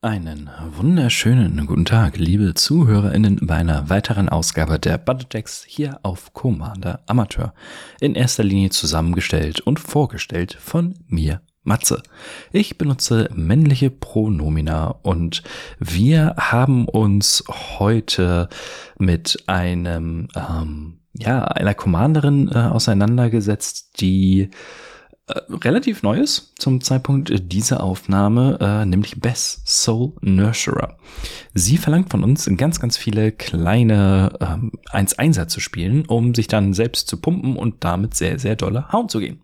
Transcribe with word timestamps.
Einen 0.00 0.48
wunderschönen 0.76 1.66
guten 1.66 1.84
Tag, 1.84 2.18
liebe 2.18 2.54
ZuhörerInnen, 2.54 3.40
bei 3.42 3.56
einer 3.56 3.90
weiteren 3.90 4.28
Ausgabe 4.28 4.78
der 4.78 4.96
Budget 4.96 5.48
hier 5.66 5.98
auf 6.04 6.32
Commander 6.32 7.00
Amateur. 7.06 7.52
In 7.98 8.14
erster 8.14 8.44
Linie 8.44 8.70
zusammengestellt 8.70 9.58
und 9.58 9.80
vorgestellt 9.80 10.56
von 10.60 10.94
mir, 11.08 11.40
Matze. 11.64 12.00
Ich 12.52 12.78
benutze 12.78 13.28
männliche 13.34 13.90
Pronomina 13.90 14.94
und 15.02 15.42
wir 15.80 16.36
haben 16.38 16.86
uns 16.86 17.42
heute 17.48 18.48
mit 18.98 19.42
einem, 19.48 20.28
ähm, 20.36 21.00
ja, 21.12 21.42
einer 21.42 21.74
Commanderin 21.74 22.48
äh, 22.52 22.56
auseinandergesetzt, 22.56 24.00
die 24.00 24.50
äh, 25.28 25.40
relativ 25.52 26.02
Neues 26.02 26.52
zum 26.58 26.80
Zeitpunkt 26.80 27.32
dieser 27.52 27.82
Aufnahme, 27.82 28.58
äh, 28.60 28.86
nämlich 28.86 29.20
Bess 29.20 29.62
Soul 29.64 30.12
Nurturer. 30.20 30.96
Sie 31.54 31.76
verlangt 31.76 32.10
von 32.10 32.24
uns 32.24 32.48
ganz, 32.56 32.80
ganz 32.80 32.96
viele 32.96 33.32
kleine 33.32 34.32
ähm, 34.40 34.72
1-1er 34.92 35.48
zu 35.48 35.60
spielen, 35.60 36.06
um 36.06 36.34
sich 36.34 36.48
dann 36.48 36.74
selbst 36.74 37.08
zu 37.08 37.16
pumpen 37.18 37.56
und 37.56 37.84
damit 37.84 38.14
sehr, 38.14 38.38
sehr 38.38 38.56
dolle 38.56 38.90
hauen 38.92 39.08
zu 39.08 39.20
gehen. 39.20 39.40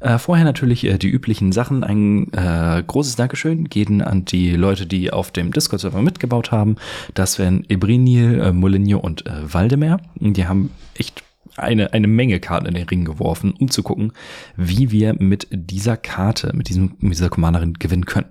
Äh, 0.00 0.18
vorher 0.18 0.44
natürlich 0.44 0.84
äh, 0.84 0.98
die 0.98 1.08
üblichen 1.08 1.52
Sachen. 1.52 1.82
Ein 1.82 2.32
äh, 2.32 2.82
großes 2.86 3.16
Dankeschön 3.16 3.68
gehen 3.68 4.00
an 4.00 4.24
die 4.24 4.52
Leute, 4.52 4.86
die 4.86 5.12
auf 5.12 5.32
dem 5.32 5.52
Discord-Server 5.52 6.02
mitgebaut 6.02 6.52
haben. 6.52 6.76
Das 7.14 7.38
wären 7.38 7.64
Ebrinil, 7.68 8.40
äh, 8.40 8.52
Molinio 8.52 8.98
und 8.98 9.26
äh, 9.26 9.52
Waldemar. 9.52 10.00
Die 10.20 10.46
haben 10.46 10.70
echt 10.94 11.24
eine, 11.56 11.92
eine 11.92 12.06
Menge 12.06 12.40
Karten 12.40 12.66
in 12.66 12.74
den 12.74 12.88
Ring 12.88 13.04
geworfen, 13.04 13.54
um 13.58 13.70
zu 13.70 13.82
gucken, 13.82 14.12
wie 14.56 14.90
wir 14.90 15.14
mit 15.14 15.48
dieser 15.50 15.96
Karte, 15.96 16.52
mit, 16.54 16.68
diesem, 16.68 16.96
mit 16.98 17.12
dieser 17.12 17.28
Commanderin 17.28 17.74
gewinnen 17.74 18.04
können. 18.04 18.30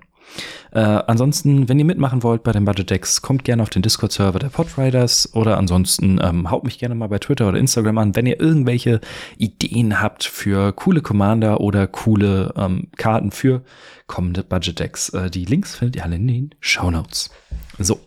Äh, 0.72 0.80
ansonsten, 0.80 1.68
wenn 1.68 1.78
ihr 1.78 1.84
mitmachen 1.84 2.22
wollt 2.22 2.42
bei 2.42 2.52
den 2.52 2.64
Budget 2.64 2.90
Decks, 2.90 3.22
kommt 3.22 3.44
gerne 3.44 3.62
auf 3.62 3.70
den 3.70 3.82
Discord-Server 3.82 4.38
der 4.38 4.48
Podriders 4.48 5.34
oder 5.34 5.56
ansonsten 5.56 6.20
ähm, 6.22 6.50
haut 6.50 6.64
mich 6.64 6.78
gerne 6.78 6.94
mal 6.94 7.08
bei 7.08 7.18
Twitter 7.18 7.48
oder 7.48 7.58
Instagram 7.58 7.98
an, 7.98 8.16
wenn 8.16 8.26
ihr 8.26 8.38
irgendwelche 8.38 9.00
Ideen 9.38 10.00
habt 10.00 10.24
für 10.24 10.72
coole 10.72 11.00
Commander 11.00 11.60
oder 11.60 11.86
coole 11.86 12.52
ähm, 12.56 12.88
Karten 12.96 13.30
für 13.30 13.62
kommende 14.06 14.44
Budget 14.44 14.78
Decks. 14.78 15.08
Äh, 15.10 15.30
die 15.30 15.46
Links 15.46 15.76
findet 15.76 15.96
ihr 15.96 16.04
alle 16.04 16.16
in 16.16 16.28
den 16.28 16.54
Show 16.60 16.90
Notes. 16.90 17.30
So, 17.78 18.00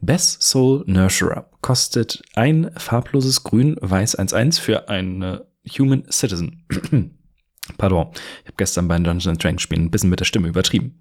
Best 0.00 0.42
Soul 0.42 0.84
Nurturer 0.86 1.50
kostet 1.60 2.22
ein 2.34 2.70
farbloses 2.76 3.44
Grün 3.44 3.76
Weiß 3.80 4.18
1-1 4.18 4.58
für 4.60 4.88
eine 4.88 5.46
Human 5.78 6.04
Citizen. 6.10 6.64
Pardon, 7.76 8.08
ich 8.12 8.46
habe 8.46 8.56
gestern 8.56 8.88
bei 8.88 8.98
Dungeons 8.98 9.38
Dragons 9.38 9.60
Spielen 9.60 9.84
ein 9.84 9.90
bisschen 9.90 10.08
mit 10.08 10.20
der 10.20 10.24
Stimme 10.24 10.48
übertrieben. 10.48 11.00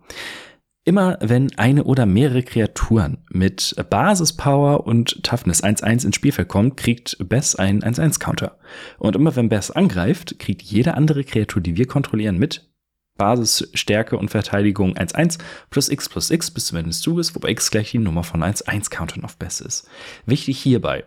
Immer 0.84 1.18
wenn 1.22 1.58
eine 1.58 1.84
oder 1.84 2.06
mehrere 2.06 2.44
Kreaturen 2.44 3.18
mit 3.30 3.76
Basispower 3.90 4.88
und 4.88 5.24
Toughness 5.24 5.64
1-1 5.64 6.06
ins 6.06 6.16
Spielfeld 6.16 6.48
kommen, 6.48 6.76
kriegt 6.76 7.18
Bess 7.28 7.56
einen 7.56 7.82
1-1-Counter. 7.82 8.58
Und 8.98 9.16
immer 9.16 9.36
wenn 9.36 9.50
Bess 9.50 9.72
angreift, 9.72 10.40
kriegt 10.40 10.62
jede 10.62 10.94
andere 10.94 11.24
Kreatur, 11.24 11.62
die 11.62 11.76
wir 11.76 11.88
kontrollieren, 11.88 12.38
mit 12.38 12.70
Basis, 13.18 13.70
Stärke 13.74 14.18
und 14.18 14.30
Verteidigung 14.30 14.96
1-1 14.96 15.40
plus 15.70 15.90
x 15.90 16.10
plus 16.10 16.32
x 16.32 16.52
bis 16.52 16.68
zum 16.68 16.78
Ende 16.78 16.90
des 16.90 17.02
Zuges, 17.02 17.36
wobei 17.36 17.50
x 17.50 17.72
gleich 17.72 17.92
die 17.92 17.98
Nummer 17.98 18.24
von 18.24 18.44
1-1 18.44 18.90
Countern 18.90 19.26
auf 19.26 19.38
Best 19.38 19.62
ist. 19.62 19.88
Wichtig 20.26 20.60
hierbei, 20.60 21.04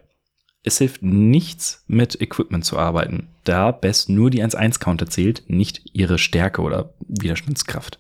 es 0.63 0.79
hilft 0.79 1.03
nichts 1.03 1.85
mit 1.87 2.21
Equipment 2.21 2.65
zu 2.65 2.79
arbeiten, 2.79 3.29
da 3.45 3.71
Best 3.71 4.09
nur 4.09 4.31
die 4.31 4.45
1-1 4.45 4.79
Counter 4.79 5.07
zählt, 5.07 5.45
nicht 5.49 5.83
ihre 5.93 6.19
Stärke 6.19 6.61
oder 6.63 6.93
Widerstandskraft. 7.09 7.99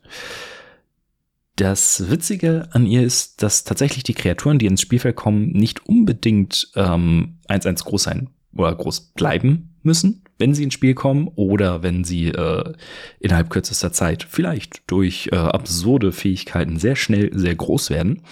Das 1.56 2.10
Witzige 2.10 2.68
an 2.72 2.86
ihr 2.86 3.02
ist, 3.02 3.42
dass 3.42 3.64
tatsächlich 3.64 4.02
die 4.02 4.14
Kreaturen, 4.14 4.58
die 4.58 4.66
ins 4.66 4.80
Spielfeld 4.80 5.16
kommen, 5.16 5.52
nicht 5.52 5.86
unbedingt 5.86 6.70
1-1 6.74 7.66
ähm, 7.66 7.74
groß 7.76 8.02
sein 8.02 8.30
oder 8.54 8.74
groß 8.74 9.12
bleiben 9.14 9.74
müssen, 9.82 10.24
wenn 10.38 10.54
sie 10.54 10.64
ins 10.64 10.74
Spiel 10.74 10.94
kommen 10.94 11.28
oder 11.36 11.82
wenn 11.82 12.04
sie 12.04 12.28
äh, 12.28 12.72
innerhalb 13.18 13.50
kürzester 13.50 13.92
Zeit 13.92 14.26
vielleicht 14.28 14.82
durch 14.88 15.28
äh, 15.32 15.36
absurde 15.36 16.12
Fähigkeiten 16.12 16.78
sehr 16.78 16.96
schnell 16.96 17.30
sehr 17.32 17.54
groß 17.54 17.90
werden. 17.90 18.22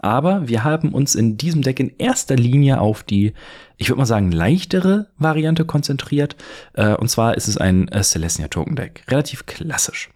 Aber 0.00 0.48
wir 0.48 0.64
haben 0.64 0.92
uns 0.92 1.14
in 1.14 1.36
diesem 1.36 1.62
Deck 1.62 1.78
in 1.80 1.92
erster 1.98 2.36
Linie 2.36 2.80
auf 2.80 3.02
die, 3.02 3.34
ich 3.76 3.88
würde 3.88 3.98
mal 3.98 4.06
sagen, 4.06 4.32
leichtere 4.32 5.08
Variante 5.18 5.64
konzentriert. 5.64 6.36
Äh, 6.74 6.94
und 6.96 7.08
zwar 7.08 7.36
ist 7.36 7.48
es 7.48 7.56
ein 7.56 7.88
äh, 7.88 8.02
Celestia 8.02 8.48
Token 8.48 8.76
Deck. 8.76 9.04
Relativ 9.08 9.46
klassisch. 9.46 10.10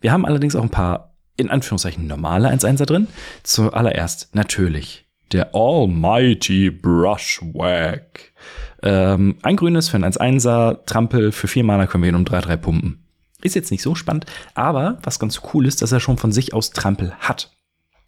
Wir 0.00 0.12
haben 0.12 0.26
allerdings 0.26 0.56
auch 0.56 0.62
ein 0.62 0.70
paar, 0.70 1.14
in 1.36 1.50
Anführungszeichen, 1.50 2.06
normale 2.06 2.50
1-1er 2.50 2.86
drin. 2.86 3.08
Zuallererst 3.42 4.34
natürlich 4.34 5.06
der 5.32 5.54
Almighty 5.54 6.70
Brushwhack. 6.70 8.32
Ähm, 8.82 9.36
ein 9.42 9.56
grünes 9.56 9.88
für 9.88 9.96
ein 9.96 10.04
1-1er, 10.04 10.84
Trampel 10.86 11.32
für 11.32 11.48
4 11.48 11.64
Mana 11.64 11.86
können 11.86 12.02
wir 12.02 12.10
ihn 12.10 12.16
um 12.16 12.24
3-3 12.24 12.56
pumpen. 12.56 13.04
Ist 13.42 13.54
jetzt 13.54 13.70
nicht 13.70 13.82
so 13.82 13.94
spannend, 13.94 14.26
aber 14.54 14.98
was 15.02 15.18
ganz 15.18 15.40
cool 15.52 15.66
ist, 15.66 15.82
dass 15.82 15.92
er 15.92 16.00
schon 16.00 16.18
von 16.18 16.32
sich 16.32 16.54
aus 16.54 16.70
Trampel 16.70 17.12
hat. 17.18 17.50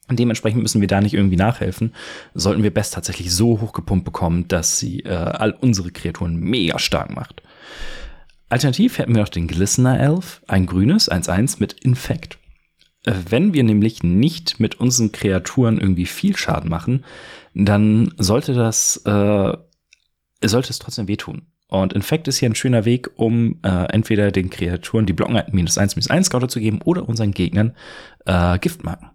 Und 0.09 0.19
dementsprechend 0.19 0.63
müssen 0.63 0.81
wir 0.81 0.89
da 0.89 1.01
nicht 1.01 1.15
irgendwie 1.15 1.37
nachhelfen. 1.37 1.95
Sollten 2.35 2.63
wir 2.63 2.73
Best 2.73 2.95
tatsächlich 2.95 3.35
so 3.35 3.61
hochgepumpt 3.61 4.05
bekommen, 4.05 4.49
dass 4.49 4.79
sie 4.79 5.01
äh, 5.01 5.15
all 5.15 5.53
unsere 5.53 5.91
Kreaturen 5.91 6.37
mega 6.37 6.79
stark 6.79 7.15
macht. 7.15 7.43
Alternativ 8.51 8.99
hätten 8.99 9.15
wir 9.15 9.23
noch 9.23 9.31
den 9.31 9.49
Glistener 9.49 9.99
Elf, 9.99 10.43
ein 10.47 10.67
grünes 10.67 11.11
1-1 11.11 11.57
mit 11.59 11.73
Infekt. 11.73 12.39
Äh, 13.05 13.15
wenn 13.31 13.55
wir 13.55 13.65
nämlich 13.65 14.03
nicht 14.03 14.61
mit 14.61 14.79
unseren 14.79 15.11
Kreaturen 15.11 15.79
irgendwie 15.79 16.07
viel 16.07 16.37
Schaden 16.37 16.69
machen, 16.69 17.05
dann 17.55 18.13
sollte 18.19 18.53
das 18.53 18.99
äh, 19.07 19.57
sollte 20.49 20.71
es 20.71 20.79
trotzdem 20.79 21.09
wehtun. 21.09 21.43
Und 21.69 21.93
Infekt 21.93 22.29
ist 22.29 22.39
hier 22.39 22.49
ein 22.49 22.55
schöner 22.55 22.85
Weg, 22.85 23.11
um 23.17 23.59
äh, 23.63 23.93
entweder 23.93 24.31
den 24.31 24.51
Kreaturen, 24.51 25.07
die 25.07 25.13
blocken 25.13 25.41
minus 25.51 25.79
eins 25.79 25.97
minus 25.97 26.11
eins 26.11 26.31
Counter 26.31 26.49
zu 26.49 26.61
geben 26.61 26.81
oder 26.85 27.09
unseren 27.09 27.33
Gegnern 27.33 27.75
äh, 28.27 28.59
Giftmarken. 28.59 29.11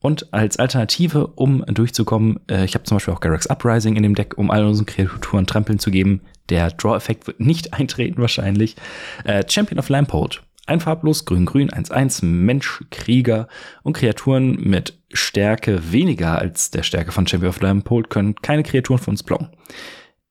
Und 0.00 0.32
als 0.32 0.58
Alternative, 0.58 1.26
um 1.26 1.64
durchzukommen, 1.66 2.38
äh, 2.48 2.64
ich 2.64 2.74
habe 2.74 2.84
zum 2.84 2.96
Beispiel 2.96 3.12
auch 3.12 3.20
Garrix 3.20 3.46
Uprising 3.46 3.96
in 3.96 4.04
dem 4.04 4.14
Deck, 4.14 4.38
um 4.38 4.50
all 4.50 4.64
unseren 4.64 4.86
Kreaturen 4.86 5.46
Trampeln 5.46 5.80
zu 5.80 5.90
geben. 5.90 6.20
Der 6.48 6.70
Draw-Effekt 6.70 7.26
wird 7.26 7.40
nicht 7.40 7.72
eintreten 7.78 8.20
wahrscheinlich. 8.20 8.76
Äh, 9.24 9.44
Champion 9.48 9.78
of 9.78 9.88
Lampold. 9.88 10.42
Ein 10.66 10.80
farblos, 10.80 11.24
grün-grün, 11.24 11.70
1-1, 11.70 12.24
Mensch, 12.26 12.84
Krieger 12.90 13.48
und 13.82 13.94
Kreaturen 13.94 14.56
mit 14.60 14.98
Stärke 15.12 15.92
weniger 15.92 16.38
als 16.38 16.70
der 16.70 16.82
Stärke 16.82 17.10
von 17.10 17.26
Champion 17.26 17.48
of 17.48 17.60
Lampold 17.60 18.10
können 18.10 18.34
keine 18.36 18.62
Kreaturen 18.62 18.98
von 18.98 19.12
uns 19.12 19.22
blocken. 19.22 19.48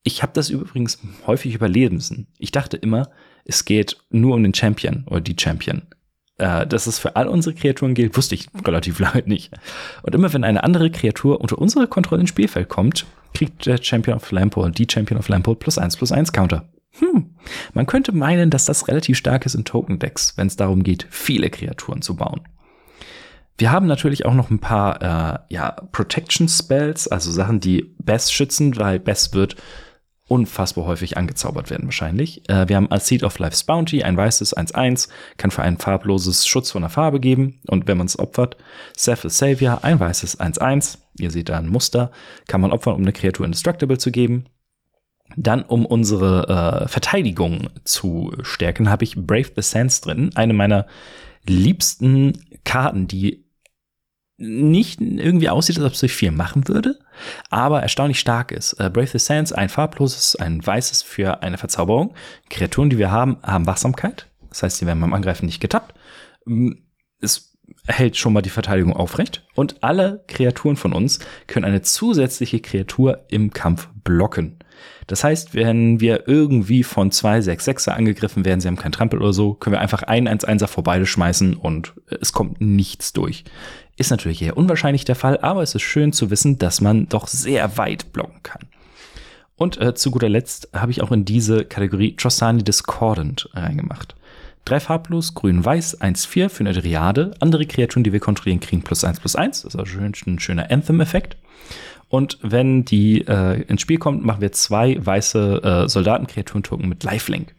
Ich 0.07 0.23
habe 0.23 0.31
das 0.33 0.49
übrigens 0.49 0.99
häufig 1.25 1.53
überleben. 1.53 2.27
Ich 2.37 2.53
dachte 2.53 2.77
immer, 2.77 3.09
es 3.43 3.65
geht 3.65 3.97
nur 4.09 4.35
um 4.35 4.43
den 4.43 4.53
Champion 4.53 5.03
oder 5.05 5.19
die 5.19 5.35
Champion. 5.37 5.81
Äh, 6.37 6.65
dass 6.65 6.87
es 6.87 6.97
für 6.97 7.17
all 7.17 7.27
unsere 7.27 7.53
Kreaturen 7.53 7.93
gilt, 7.93 8.15
wusste 8.15 8.33
ich 8.33 8.47
relativ 8.65 8.99
lange 8.99 9.23
nicht. 9.25 9.51
Und 10.03 10.15
immer 10.15 10.31
wenn 10.31 10.45
eine 10.45 10.63
andere 10.63 10.91
Kreatur 10.91 11.41
unter 11.41 11.57
unsere 11.57 11.87
Kontrolle 11.87 12.21
ins 12.21 12.29
Spielfeld 12.29 12.69
kommt, 12.69 13.05
kriegt 13.33 13.65
der 13.65 13.83
Champion 13.83 14.15
of 14.15 14.31
Lampole, 14.31 14.71
die 14.71 14.87
Champion 14.89 15.19
of 15.19 15.27
Lampole 15.27 15.57
plus 15.57 15.77
1 15.77 15.97
plus 15.97 16.13
1 16.13 16.31
Counter. 16.31 16.69
Hm. 16.99 17.35
Man 17.73 17.85
könnte 17.85 18.13
meinen, 18.13 18.49
dass 18.49 18.63
das 18.63 18.87
relativ 18.87 19.17
stark 19.17 19.45
ist 19.45 19.55
in 19.55 19.65
Token-Decks, 19.65 20.37
wenn 20.37 20.47
es 20.47 20.55
darum 20.55 20.83
geht, 20.83 21.05
viele 21.09 21.49
Kreaturen 21.49 22.01
zu 22.01 22.15
bauen. 22.15 22.47
Wir 23.57 23.73
haben 23.73 23.87
natürlich 23.87 24.25
auch 24.25 24.35
noch 24.35 24.51
ein 24.51 24.59
paar 24.59 25.01
äh, 25.01 25.53
ja, 25.53 25.71
Protection 25.91 26.47
Spells, 26.47 27.09
also 27.09 27.29
Sachen, 27.29 27.59
die 27.59 27.93
Bess 27.99 28.31
schützen, 28.31 28.77
weil 28.77 28.99
Bess 28.99 29.33
wird 29.33 29.57
unfassbar 30.27 30.85
häufig 30.85 31.17
angezaubert 31.17 31.69
werden 31.69 31.85
wahrscheinlich. 31.85 32.47
Äh, 32.49 32.67
wir 32.67 32.75
haben 32.75 32.91
als 32.91 33.07
Seed 33.07 33.23
of 33.23 33.39
Life's 33.39 33.63
Bounty, 33.63 34.03
ein 34.03 34.17
weißes 34.17 34.55
1-1, 34.55 35.09
kann 35.37 35.51
für 35.51 35.61
ein 35.61 35.77
farbloses 35.77 36.45
Schutz 36.45 36.71
von 36.71 36.81
der 36.81 36.89
Farbe 36.89 37.19
geben. 37.19 37.59
Und 37.67 37.87
wenn 37.87 37.97
man 37.97 38.07
es 38.07 38.19
opfert, 38.19 38.57
Seth 38.95 39.29
Savior, 39.31 39.83
ein 39.83 39.99
weißes 39.99 40.39
1-1, 40.39 40.99
ihr 41.19 41.31
seht 41.31 41.49
da 41.49 41.57
ein 41.57 41.69
Muster, 41.69 42.11
kann 42.47 42.61
man 42.61 42.71
opfern, 42.71 42.95
um 42.95 43.01
eine 43.01 43.13
Kreatur 43.13 43.45
indestructible 43.45 43.97
zu 43.97 44.11
geben. 44.11 44.45
Dann, 45.35 45.63
um 45.63 45.85
unsere 45.85 46.83
äh, 46.83 46.87
Verteidigung 46.87 47.69
zu 47.83 48.33
stärken, 48.41 48.89
habe 48.89 49.03
ich 49.03 49.15
Brave 49.15 49.51
the 49.55 49.61
Sands 49.61 50.01
drin, 50.01 50.31
eine 50.35 50.53
meiner 50.53 50.87
liebsten 51.45 52.45
Karten, 52.63 53.07
die 53.07 53.45
nicht 54.37 55.01
irgendwie 55.01 55.49
aussieht, 55.49 55.77
als 55.77 55.85
ob 55.85 55.95
sich 55.95 56.13
viel 56.13 56.31
machen 56.31 56.67
würde, 56.67 56.99
aber 57.49 57.81
erstaunlich 57.81 58.19
stark 58.19 58.51
ist. 58.51 58.73
Äh, 58.73 58.89
Brave 58.89 59.07
the 59.07 59.19
Sands, 59.19 59.53
ein 59.53 59.69
farbloses, 59.69 60.35
ein 60.35 60.65
weißes 60.65 61.01
für 61.01 61.41
eine 61.43 61.57
Verzauberung. 61.57 62.13
Kreaturen, 62.49 62.89
die 62.89 62.97
wir 62.97 63.11
haben, 63.11 63.37
haben 63.43 63.65
Wachsamkeit. 63.65 64.27
Das 64.49 64.63
heißt, 64.63 64.77
sie 64.77 64.85
werden 64.85 65.01
beim 65.01 65.13
Angreifen 65.13 65.45
nicht 65.45 65.59
getappt. 65.59 65.93
Mm, 66.45 66.71
es 67.19 67.57
hält 67.85 68.17
schon 68.17 68.33
mal 68.33 68.41
die 68.41 68.49
Verteidigung 68.49 68.93
aufrecht. 68.95 69.45
Und 69.55 69.83
alle 69.83 70.23
Kreaturen 70.27 70.75
von 70.75 70.93
uns 70.93 71.19
können 71.47 71.65
eine 71.65 71.81
zusätzliche 71.81 72.59
Kreatur 72.59 73.25
im 73.29 73.51
Kampf 73.51 73.89
blocken. 74.03 74.59
Das 75.07 75.23
heißt, 75.23 75.55
wenn 75.55 75.99
wir 75.99 76.27
irgendwie 76.27 76.83
von 76.83 77.11
zwei 77.11 77.39
6-6er 77.39 77.91
angegriffen 77.91 78.45
werden, 78.45 78.59
sie 78.59 78.67
haben 78.67 78.75
keinen 78.75 78.91
Trampel 78.91 79.19
oder 79.19 79.33
so, 79.33 79.53
können 79.53 79.73
wir 79.73 79.81
einfach 79.81 80.03
einen 80.03 80.27
1-1er 80.27 80.67
vor 80.67 80.83
beide 80.83 81.05
schmeißen 81.05 81.55
und 81.55 81.93
es 82.21 82.33
kommt 82.33 82.61
nichts 82.61 83.13
durch. 83.13 83.43
Ist 83.97 84.11
natürlich 84.11 84.41
eher 84.41 84.57
unwahrscheinlich 84.57 85.05
der 85.05 85.15
Fall, 85.15 85.39
aber 85.41 85.63
es 85.63 85.75
ist 85.75 85.81
schön 85.81 86.13
zu 86.13 86.29
wissen, 86.29 86.57
dass 86.59 86.81
man 86.81 87.09
doch 87.09 87.27
sehr 87.27 87.77
weit 87.77 88.13
blocken 88.13 88.41
kann. 88.43 88.61
Und 89.55 89.81
äh, 89.81 89.95
zu 89.95 90.11
guter 90.11 90.29
Letzt 90.29 90.69
habe 90.73 90.91
ich 90.91 91.01
auch 91.01 91.11
in 91.11 91.25
diese 91.25 91.65
Kategorie 91.65 92.15
Trostani 92.15 92.63
Discordant 92.63 93.49
reingemacht. 93.53 94.15
Drei 94.65 94.79
farblos, 94.79 95.33
grün, 95.33 95.65
weiß, 95.65 96.01
1-4 96.01 96.49
für 96.49 96.59
eine 96.59 96.73
Dryade. 96.73 97.33
Andere 97.39 97.65
Kreaturen, 97.65 98.03
die 98.03 98.13
wir 98.13 98.19
kontrollieren, 98.19 98.59
kriegen 98.59 98.83
plus 98.83 99.03
1 99.03 99.19
plus 99.19 99.35
1. 99.35 99.63
Das 99.63 99.73
ist 99.73 99.79
also 99.79 99.99
ein 99.99 100.39
schöner 100.39 100.69
Anthem-Effekt. 100.69 101.37
Und 102.09 102.37
wenn 102.41 102.85
die 102.85 103.21
äh, 103.27 103.61
ins 103.63 103.81
Spiel 103.81 103.97
kommt, 103.97 104.23
machen 104.23 104.41
wir 104.41 104.51
zwei 104.51 104.97
weiße 105.03 105.63
äh, 105.63 105.89
Soldatenkreaturen-Token 105.89 106.87
mit 106.87 107.03
Lifelink. 107.03 107.55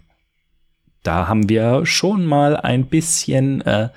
Da 1.02 1.29
haben 1.29 1.49
wir 1.49 1.84
schon 1.84 2.25
mal 2.25 2.56
ein 2.56 2.87
bisschen 2.87 3.61
äh, 3.62 3.88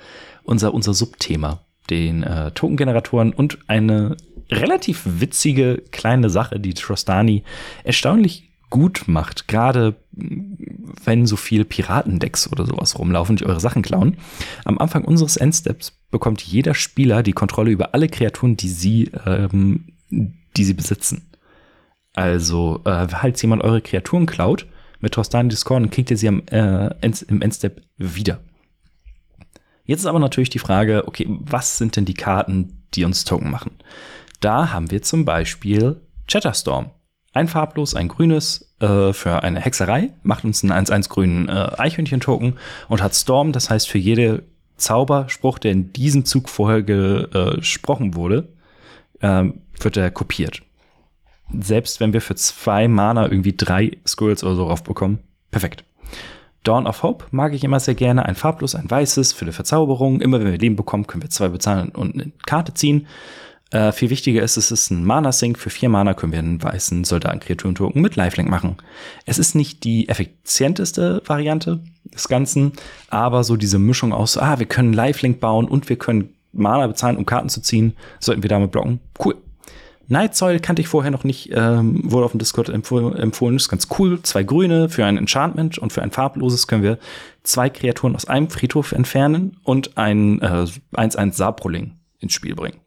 unser, 0.44 0.74
unser 0.74 0.94
Subthema, 0.94 1.60
den 1.90 2.22
äh, 2.22 2.50
Token-Generatoren 2.52 3.32
und 3.32 3.58
eine 3.66 4.16
relativ 4.50 5.02
witzige 5.04 5.82
kleine 5.90 6.30
Sache, 6.30 6.60
die 6.60 6.74
Trostani 6.74 7.42
erstaunlich 7.84 8.50
gut 8.70 9.04
macht, 9.06 9.48
gerade 9.48 9.96
wenn 10.12 11.26
so 11.26 11.36
viel 11.36 11.64
Piratendecks 11.66 12.50
oder 12.50 12.64
sowas 12.64 12.98
rumlaufen, 12.98 13.36
die 13.36 13.44
eure 13.44 13.60
Sachen 13.60 13.82
klauen. 13.82 14.16
Am 14.64 14.78
Anfang 14.78 15.04
unseres 15.04 15.36
Endsteps 15.36 15.92
bekommt 16.10 16.40
jeder 16.42 16.72
Spieler 16.72 17.22
die 17.22 17.34
Kontrolle 17.34 17.70
über 17.70 17.94
alle 17.94 18.08
Kreaturen, 18.08 18.56
die 18.56 18.68
sie, 18.68 19.10
ähm, 19.26 19.92
die 20.10 20.64
sie 20.64 20.72
besitzen. 20.72 21.28
Also, 22.14 22.80
äh, 22.84 23.08
falls 23.08 23.42
jemand 23.42 23.62
eure 23.62 23.82
Kreaturen 23.82 24.24
klaut, 24.24 24.66
mit 25.00 25.12
Trostani 25.12 25.50
Discord, 25.50 25.90
kriegt 25.90 26.10
ihr 26.10 26.16
sie 26.16 26.28
am, 26.28 26.42
äh, 26.50 26.94
im 27.28 27.42
Endstep 27.42 27.82
wieder. 27.98 28.40
Jetzt 29.84 30.00
ist 30.00 30.06
aber 30.06 30.18
natürlich 30.18 30.50
die 30.50 30.58
Frage, 30.58 31.06
okay, 31.06 31.26
was 31.28 31.78
sind 31.78 31.96
denn 31.96 32.04
die 32.04 32.14
Karten, 32.14 32.82
die 32.94 33.04
uns 33.04 33.24
Token 33.24 33.50
machen? 33.50 33.72
Da 34.40 34.72
haben 34.72 34.90
wir 34.90 35.02
zum 35.02 35.24
Beispiel 35.24 36.00
Chatterstorm. 36.28 36.90
Ein 37.32 37.48
farblos, 37.48 37.94
ein 37.94 38.08
grünes 38.08 38.74
äh, 38.80 39.12
für 39.12 39.42
eine 39.42 39.60
Hexerei, 39.60 40.12
macht 40.22 40.44
uns 40.44 40.62
einen 40.62 40.86
1-1 40.86 41.08
grünen 41.08 41.48
äh, 41.48 41.70
Eichhörnchen-Token 41.78 42.58
und 42.88 43.02
hat 43.02 43.14
Storm, 43.14 43.52
das 43.52 43.70
heißt 43.70 43.88
für 43.88 43.98
jede 43.98 44.42
Zauberspruch, 44.76 45.58
der 45.58 45.72
in 45.72 45.92
diesem 45.92 46.24
Zug 46.24 46.48
vorher 46.48 46.82
gesprochen 46.82 48.14
wurde, 48.14 48.48
äh, 49.20 49.44
wird 49.80 49.96
er 49.96 50.10
kopiert. 50.10 50.62
Selbst 51.58 52.00
wenn 52.00 52.12
wir 52.12 52.20
für 52.20 52.34
zwei 52.34 52.88
Mana 52.88 53.24
irgendwie 53.24 53.56
drei 53.56 53.98
Skulls 54.06 54.42
oder 54.44 54.54
so 54.54 54.64
raufbekommen, 54.64 55.20
perfekt. 55.50 55.84
Dawn 56.62 56.86
of 56.86 57.02
Hope 57.02 57.26
mag 57.30 57.54
ich 57.54 57.64
immer 57.64 57.80
sehr 57.80 57.94
gerne. 57.94 58.24
Ein 58.26 58.34
farblos, 58.34 58.74
ein 58.74 58.90
weißes 58.90 59.32
für 59.32 59.44
die 59.44 59.52
Verzauberung. 59.52 60.20
Immer 60.20 60.40
wenn 60.40 60.52
wir 60.52 60.58
Leben 60.58 60.76
bekommen, 60.76 61.06
können 61.06 61.22
wir 61.22 61.30
zwei 61.30 61.48
bezahlen 61.48 61.90
und 61.90 62.14
eine 62.14 62.32
Karte 62.46 62.74
ziehen. 62.74 63.06
Äh, 63.72 63.92
viel 63.92 64.10
wichtiger 64.10 64.42
ist, 64.42 64.58
es 64.58 64.70
ist 64.70 64.90
ein 64.90 65.04
Mana-Sync. 65.04 65.58
Für 65.58 65.70
vier 65.70 65.88
Mana 65.88 66.14
können 66.14 66.32
wir 66.32 66.38
einen 66.38 66.62
weißen 66.62 67.04
Soldaten-Kreaturen-Token 67.04 68.02
mit 68.02 68.16
Lifelink 68.16 68.50
machen. 68.50 68.76
Es 69.24 69.38
ist 69.38 69.54
nicht 69.54 69.84
die 69.84 70.08
effizienteste 70.08 71.22
Variante 71.26 71.80
des 72.04 72.28
Ganzen, 72.28 72.72
aber 73.08 73.44
so 73.44 73.56
diese 73.56 73.78
Mischung 73.78 74.12
aus, 74.12 74.36
ah, 74.36 74.58
wir 74.58 74.66
können 74.66 74.92
Lifelink 74.92 75.40
bauen 75.40 75.66
und 75.66 75.88
wir 75.88 75.96
können 75.96 76.34
Mana 76.52 76.86
bezahlen, 76.86 77.16
um 77.16 77.24
Karten 77.24 77.48
zu 77.48 77.62
ziehen, 77.62 77.96
sollten 78.20 78.42
wir 78.42 78.50
damit 78.50 78.72
blocken. 78.72 79.00
Cool. 79.18 79.36
Night 80.12 80.36
Soil 80.36 80.60
kannte 80.60 80.82
ich 80.82 80.88
vorher 80.88 81.10
noch 81.10 81.24
nicht, 81.24 81.50
ähm, 81.52 82.00
wurde 82.04 82.26
auf 82.26 82.32
dem 82.32 82.38
Discord 82.38 82.68
empfohlen, 82.68 83.16
empfohlen, 83.16 83.56
ist 83.56 83.68
ganz 83.68 83.88
cool. 83.98 84.20
Zwei 84.22 84.42
grüne 84.42 84.88
für 84.88 85.04
ein 85.04 85.16
Enchantment 85.16 85.78
und 85.78 85.92
für 85.92 86.02
ein 86.02 86.10
farbloses 86.10 86.66
können 86.66 86.82
wir 86.82 86.98
zwei 87.42 87.70
Kreaturen 87.70 88.14
aus 88.14 88.26
einem 88.26 88.50
Friedhof 88.50 88.92
entfernen 88.92 89.56
und 89.64 89.96
ein 89.96 90.40
äh, 90.42 90.66
1-1 90.94 91.32
Saproling 91.32 91.92
ins 92.20 92.34
Spiel 92.34 92.54
bringen 92.54 92.82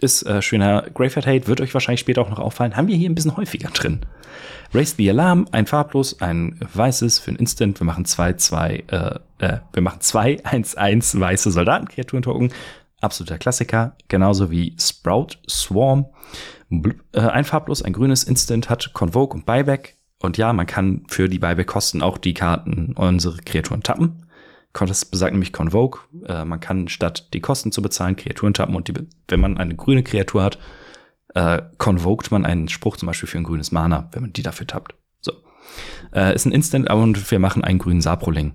ist 0.00 0.22
äh, 0.22 0.42
schöner 0.42 0.86
Graveyard 0.94 1.26
Hate, 1.26 1.46
wird 1.46 1.60
euch 1.60 1.74
wahrscheinlich 1.74 2.00
später 2.00 2.22
auch 2.22 2.30
noch 2.30 2.38
auffallen. 2.38 2.76
Haben 2.76 2.88
wir 2.88 2.96
hier 2.96 3.10
ein 3.10 3.14
bisschen 3.14 3.36
häufiger 3.36 3.68
drin. 3.68 4.00
Raised 4.72 4.96
the 4.96 5.10
Alarm, 5.10 5.46
ein 5.52 5.66
farblos, 5.66 6.20
ein 6.20 6.58
weißes 6.72 7.18
für 7.18 7.32
ein 7.32 7.36
Instant. 7.36 7.80
Wir 7.80 7.84
machen 7.84 8.04
zwei, 8.04 8.34
zwei, 8.34 8.84
äh, 8.86 9.18
äh, 9.38 9.58
wir 9.72 9.82
machen 9.82 10.00
zwei, 10.00 10.38
eins, 10.44 10.76
eins 10.76 11.18
weiße 11.18 11.50
Soldatenkreaturen-Token. 11.50 12.52
Absoluter 13.00 13.38
Klassiker. 13.38 13.96
Genauso 14.08 14.50
wie 14.50 14.76
Sprout 14.78 15.38
Swarm. 15.48 16.06
Äh, 16.70 17.20
ein 17.20 17.44
farblos, 17.44 17.82
ein 17.82 17.92
grünes 17.92 18.24
Instant 18.24 18.70
hat 18.70 18.92
Convoke 18.92 19.34
und 19.34 19.46
Buyback. 19.46 19.96
Und 20.22 20.36
ja, 20.36 20.52
man 20.52 20.66
kann 20.66 21.04
für 21.08 21.28
die 21.28 21.38
Buyback-Kosten 21.38 22.02
auch 22.02 22.18
die 22.18 22.34
Karten 22.34 22.92
unsere 22.94 23.38
Kreaturen 23.38 23.82
tappen. 23.82 24.26
Das 24.72 25.04
besagt 25.04 25.32
nämlich 25.32 25.52
Convoke. 25.52 26.00
Äh, 26.26 26.44
man 26.44 26.60
kann 26.60 26.88
statt 26.88 27.28
die 27.32 27.40
Kosten 27.40 27.72
zu 27.72 27.82
bezahlen 27.82 28.16
Kreaturen 28.16 28.54
tappen 28.54 28.76
und 28.76 28.88
die, 28.88 28.94
wenn 29.28 29.40
man 29.40 29.58
eine 29.58 29.74
grüne 29.74 30.02
Kreatur 30.02 30.42
hat, 30.42 30.58
äh, 31.34 31.62
convokt 31.78 32.30
man 32.30 32.44
einen 32.44 32.68
Spruch 32.68 32.96
zum 32.96 33.06
Beispiel 33.06 33.28
für 33.28 33.38
ein 33.38 33.44
grünes 33.44 33.72
Mana, 33.72 34.08
wenn 34.12 34.22
man 34.22 34.32
die 34.32 34.42
dafür 34.42 34.66
tappt. 34.66 34.94
So. 35.20 35.32
Äh, 36.12 36.34
ist 36.34 36.44
ein 36.44 36.52
Instant, 36.52 36.90
und 36.90 37.30
wir 37.30 37.38
machen 37.38 37.64
einen 37.64 37.78
grünen 37.78 38.00
Saproling. 38.00 38.54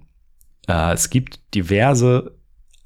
Äh, 0.67 0.93
es 0.93 1.09
gibt 1.09 1.53
diverse 1.53 2.37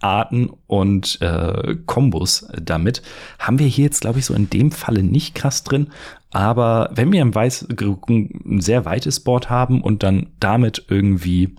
Arten 0.02 0.50
und 0.68 1.22
äh, 1.22 1.76
Kombos 1.86 2.48
damit. 2.62 3.02
Haben 3.38 3.60
wir 3.60 3.68
hier 3.68 3.86
jetzt, 3.86 4.02
glaube 4.02 4.20
ich, 4.20 4.26
so 4.26 4.34
in 4.34 4.50
dem 4.50 4.72
Falle 4.72 5.04
nicht 5.04 5.36
krass 5.36 5.64
drin. 5.64 5.90
Aber 6.32 6.90
wenn 6.94 7.12
wir 7.12 7.22
ein, 7.22 7.34
weiß, 7.34 7.68
ein 7.70 8.62
sehr 8.62 8.86
weites 8.86 9.20
Board 9.20 9.50
haben 9.50 9.82
und 9.82 10.04
dann 10.04 10.28
damit 10.40 10.86
irgendwie 10.88 11.56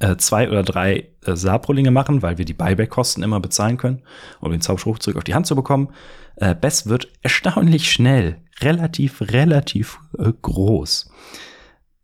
äh, 0.00 0.16
zwei 0.16 0.48
oder 0.48 0.62
drei 0.62 1.08
äh, 1.24 1.36
Saarbrüllinge 1.36 1.90
machen, 1.90 2.22
weil 2.22 2.38
wir 2.38 2.44
die 2.44 2.54
Buyback-Kosten 2.54 3.22
immer 3.22 3.40
bezahlen 3.40 3.76
können, 3.76 4.02
um 4.40 4.52
den 4.52 4.60
Zauberspruch 4.60 4.98
zurück 4.98 5.18
auf 5.18 5.24
die 5.24 5.34
Hand 5.34 5.46
zu 5.46 5.56
bekommen. 5.56 5.88
Äh, 6.36 6.54
Bess 6.54 6.86
wird 6.86 7.08
erstaunlich 7.22 7.90
schnell, 7.90 8.40
relativ, 8.60 9.20
relativ 9.20 9.98
äh, 10.18 10.32
groß. 10.40 11.10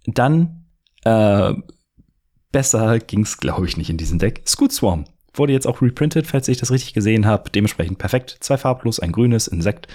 Dann 0.06 0.66
äh, 1.04 1.54
besser 2.52 2.98
ging's, 2.98 3.38
glaube 3.38 3.66
ich, 3.66 3.76
nicht 3.76 3.90
in 3.90 3.98
diesem 3.98 4.18
Deck. 4.18 4.42
Scoot 4.46 4.72
Swarm 4.72 5.04
wurde 5.38 5.52
jetzt 5.52 5.66
auch 5.66 5.82
reprintet, 5.82 6.26
falls 6.26 6.48
ich 6.48 6.58
das 6.58 6.70
richtig 6.70 6.94
gesehen 6.94 7.26
habe. 7.26 7.50
Dementsprechend 7.50 7.98
perfekt. 7.98 8.36
Zwei 8.40 8.56
farblos, 8.56 9.00
ein 9.00 9.12
grünes 9.12 9.48
Insekt. 9.48 9.88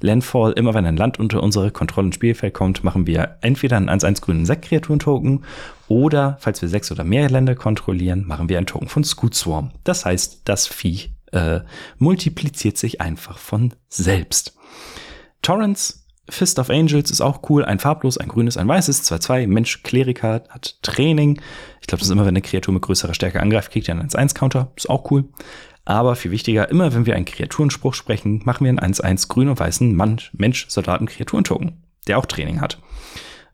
Landfall, 0.00 0.52
immer 0.52 0.74
wenn 0.74 0.86
ein 0.86 0.96
Land 0.96 1.18
unter 1.18 1.42
unsere 1.42 1.70
Kontrolle 1.70 2.06
ins 2.06 2.14
Spielfeld 2.14 2.54
kommt, 2.54 2.84
machen 2.84 3.06
wir 3.06 3.36
entweder 3.42 3.76
einen 3.76 3.90
1-1 3.90 4.22
grünen 4.22 4.40
Insekt-Kreaturen-Token 4.40 5.44
oder, 5.88 6.38
falls 6.40 6.62
wir 6.62 6.68
sechs 6.68 6.90
oder 6.90 7.04
mehr 7.04 7.28
Länder 7.28 7.54
kontrollieren, 7.54 8.26
machen 8.26 8.48
wir 8.48 8.56
einen 8.56 8.66
Token 8.66 8.88
von 8.88 9.04
Scoot 9.04 9.34
Swarm. 9.34 9.72
Das 9.84 10.06
heißt, 10.06 10.42
das 10.44 10.66
Vieh 10.66 11.10
äh, 11.32 11.60
multipliziert 11.98 12.78
sich 12.78 13.00
einfach 13.00 13.38
von 13.38 13.74
selbst. 13.88 14.56
Torrents 15.42 15.99
Fist 16.30 16.58
of 16.58 16.70
Angels 16.70 17.10
ist 17.10 17.20
auch 17.20 17.48
cool. 17.50 17.64
Ein 17.64 17.78
farblos, 17.78 18.18
ein 18.18 18.28
grünes, 18.28 18.56
ein 18.56 18.68
weißes. 18.68 19.10
2-2. 19.10 19.46
Mensch, 19.46 19.82
Kleriker 19.82 20.44
hat 20.48 20.78
Training. 20.82 21.40
Ich 21.80 21.86
glaube, 21.86 22.00
das 22.00 22.08
ist 22.08 22.10
immer, 22.10 22.22
wenn 22.22 22.28
eine 22.28 22.42
Kreatur 22.42 22.72
mit 22.74 22.82
größerer 22.82 23.14
Stärke 23.14 23.40
angreift, 23.40 23.72
kriegt 23.72 23.88
ihr 23.88 23.94
einen 23.94 24.08
1-1-Counter. 24.08 24.72
Ist 24.76 24.88
auch 24.88 25.10
cool. 25.10 25.24
Aber 25.84 26.14
viel 26.14 26.30
wichtiger, 26.30 26.68
immer 26.68 26.94
wenn 26.94 27.06
wir 27.06 27.16
einen 27.16 27.24
Kreaturenspruch 27.24 27.94
sprechen, 27.94 28.42
machen 28.44 28.64
wir 28.64 28.68
einen 28.70 28.94
1-1 28.94 29.28
grün 29.28 29.48
und 29.48 29.58
weißen 29.58 29.94
Mann, 29.94 30.20
Mensch, 30.32 30.66
Soldaten, 30.68 31.06
Kreaturentoken, 31.06 31.82
der 32.06 32.18
auch 32.18 32.26
Training 32.26 32.60
hat. 32.60 32.78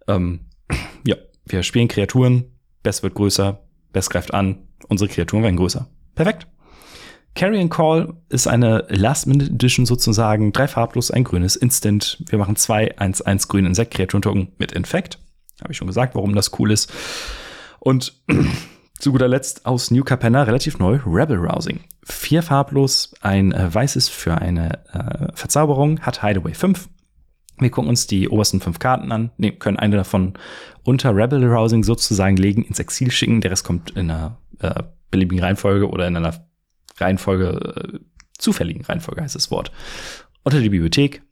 Ähm, 0.09 0.40
ja, 1.06 1.16
wir 1.47 1.62
spielen 1.62 1.88
Kreaturen, 1.88 2.45
Best 2.83 3.02
wird 3.02 3.14
größer, 3.14 3.62
Best 3.92 4.11
greift 4.11 4.35
an, 4.35 4.68
unsere 4.88 5.09
Kreaturen 5.09 5.45
werden 5.45 5.56
größer. 5.56 5.88
Perfekt. 6.14 6.47
Carrion 7.37 7.69
Call 7.69 8.14
ist 8.31 8.49
eine 8.49 8.87
Last-Minute-Edition 8.88 9.85
sozusagen. 9.85 10.52
Drei 10.52 10.66
farblos, 10.66 11.11
ein 11.11 11.23
grünes 11.23 11.55
Instant. 11.55 12.16
Wir 12.26 12.38
machen 12.38 12.57
zwei 12.57 12.97
1-1 12.97 13.49
grüne 13.49 13.69
Insekt-Kreaturen-Token 13.69 14.52
mit 14.57 14.73
Infekt. 14.73 15.19
Habe 15.61 15.71
ich 15.71 15.76
schon 15.76 15.87
gesagt, 15.87 16.14
warum 16.14 16.35
das 16.35 16.59
cool 16.59 16.73
ist. 16.73 16.90
Und 17.78 18.14
zu 18.99 19.12
guter 19.12 19.28
Letzt 19.28 19.66
aus 19.66 19.90
New 19.90 20.02
Capenna 20.02 20.45
relativ 20.45 20.78
neu 20.78 20.99
Rebel 21.07 21.37
Rousing. 21.37 21.81
Vier 22.05 22.43
farblos, 22.43 23.12
ein 23.21 23.52
äh, 23.52 23.73
weißes 23.73 24.09
für 24.09 24.38
eine 24.38 24.85
äh, 24.95 25.28
Verzauberung, 25.35 26.00
hat 26.00 26.23
Hideaway 26.23 26.55
5. 26.55 26.88
Wir 27.59 27.71
gucken 27.71 27.90
uns 27.90 28.07
die 28.07 28.31
obersten 28.31 28.61
fünf 28.61 28.78
Karten 28.78 29.12
an, 29.12 29.31
ne, 29.37 29.52
können 29.52 29.78
eine 29.78 29.97
davon 29.97 30.35
unter 30.85 31.14
Rebel 31.14 31.45
Rousing 31.45 31.85
sozusagen 31.85 32.38
legen, 32.38 32.62
ins 32.62 32.78
Exil 32.78 33.11
schicken. 33.11 33.43
Der 33.43 33.50
Rest 33.50 33.64
kommt 33.64 33.90
in 33.90 34.11
einer 34.11 34.38
äh, 34.61 34.83
beliebigen 35.11 35.45
Reihenfolge 35.45 35.90
oder 35.90 36.07
in 36.07 36.16
einer 36.16 36.47
Reihenfolge, 36.99 37.95
äh, 37.95 37.99
zufälligen 38.38 38.85
Reihenfolge 38.85 39.23
heißt 39.23 39.35
das 39.35 39.50
Wort, 39.50 39.73
unter 40.43 40.61
die 40.61 40.71
Bibliothek. 40.71 41.23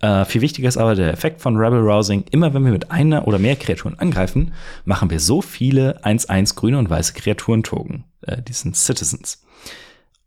Äh, 0.00 0.24
viel 0.24 0.40
wichtiger 0.40 0.68
ist 0.68 0.76
aber 0.76 0.94
der 0.94 1.12
Effekt 1.12 1.40
von 1.40 1.56
Rebel 1.56 1.80
Rousing. 1.80 2.24
Immer 2.30 2.52
wenn 2.52 2.64
wir 2.64 2.72
mit 2.72 2.90
einer 2.90 3.26
oder 3.26 3.38
mehr 3.38 3.56
Kreaturen 3.56 3.98
angreifen, 3.98 4.52
machen 4.84 5.10
wir 5.10 5.20
so 5.20 5.40
viele 5.40 6.04
1-1 6.04 6.56
grüne 6.56 6.78
und 6.78 6.90
weiße 6.90 7.14
Kreaturen-Token. 7.14 8.04
Äh, 8.22 8.42
die 8.42 8.52
sind 8.52 8.76
Citizens. 8.76 9.44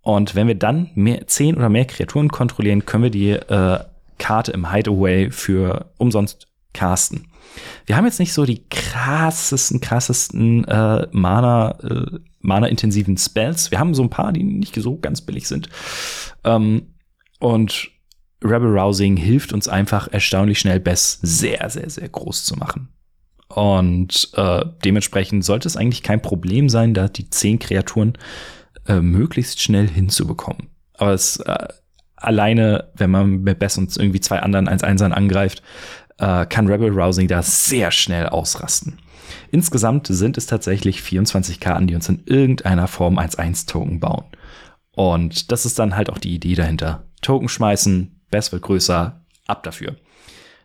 Und 0.02 0.36
wenn 0.36 0.48
wir 0.48 0.56
dann 0.56 0.90
mehr, 0.96 1.28
zehn 1.28 1.58
oder 1.58 1.70
mehr 1.70 1.86
Kreaturen 1.86 2.30
kontrollieren, 2.30 2.86
können 2.86 3.04
wir 3.04 3.10
die 3.10 3.32
äh, 3.32 3.80
Karte 4.18 4.52
im 4.52 4.72
Hideaway 4.72 5.30
für 5.32 5.92
umsonst 5.98 6.47
casten. 6.78 7.28
Wir 7.86 7.98
haben 7.98 8.06
jetzt 8.06 8.20
nicht 8.20 8.34
so 8.34 8.46
die 8.46 8.64
krassesten, 8.70 9.82
krassesten 9.82 10.64
äh, 10.66 11.08
Mana, 11.12 11.72
äh, 11.82 12.20
Mana-intensiven 12.40 13.18
Spells. 13.18 13.72
Wir 13.72 13.80
haben 13.80 13.96
so 13.96 14.04
ein 14.04 14.10
paar, 14.10 14.32
die 14.32 14.44
nicht 14.44 14.76
so 14.76 14.98
ganz 14.98 15.22
billig 15.22 15.48
sind. 15.48 15.70
Ähm, 16.44 16.94
Und 17.40 17.90
Rebel 18.44 18.78
Rousing 18.78 19.18
hilft 19.18 19.54
uns 19.54 19.68
einfach 19.68 20.08
erstaunlich 20.12 20.60
schnell 20.60 20.80
Bess 20.80 21.20
sehr, 21.22 21.70
sehr, 21.70 21.90
sehr 21.90 22.10
groß 22.10 22.44
zu 22.44 22.56
machen. 22.56 22.90
Und 23.48 24.30
äh, 24.36 24.66
dementsprechend 24.84 25.44
sollte 25.44 25.68
es 25.68 25.78
eigentlich 25.78 26.04
kein 26.04 26.22
Problem 26.22 26.70
sein, 26.70 26.94
da 26.94 27.08
die 27.08 27.30
zehn 27.30 27.58
Kreaturen 27.60 28.14
äh, 28.88 29.00
möglichst 29.00 29.62
schnell 29.62 29.88
hinzubekommen. 29.88 30.70
Aber 30.94 31.14
es 31.14 31.38
äh, 31.38 31.68
alleine, 32.16 32.92
wenn 32.96 33.12
man 33.12 33.42
mit 33.42 33.60
Bess 33.60 33.78
und 33.78 33.96
irgendwie 33.96 34.20
zwei 34.20 34.42
anderen 34.42 34.68
1-1ern 34.68 35.12
angreift, 35.12 35.64
äh, 36.18 36.46
kann 36.46 36.68
Rebel 36.68 36.90
Rousing 36.92 37.28
da 37.28 37.42
sehr 37.42 37.92
schnell 37.92 38.28
ausrasten. 38.28 39.00
Insgesamt 39.52 40.08
sind 40.08 40.38
es 40.38 40.46
tatsächlich 40.46 41.02
24 41.02 41.60
Karten, 41.60 41.88
die 41.88 41.96
uns 41.96 42.10
in 42.10 42.24
irgendeiner 42.26 42.88
Form 42.88 43.20
1-1-Token 43.20 44.00
bauen. 44.00 44.26
Und 44.92 45.52
das 45.52 45.66
ist 45.66 45.80
dann 45.80 45.96
halt 45.96 46.10
auch 46.10 46.18
die 46.18 46.34
Idee 46.34 46.56
dahinter. 46.56 47.04
Token 47.22 47.50
schmeißen, 47.50 48.22
Bess 48.30 48.52
wird 48.52 48.64
größer, 48.64 49.22
ab 49.46 49.64
dafür. 49.64 49.96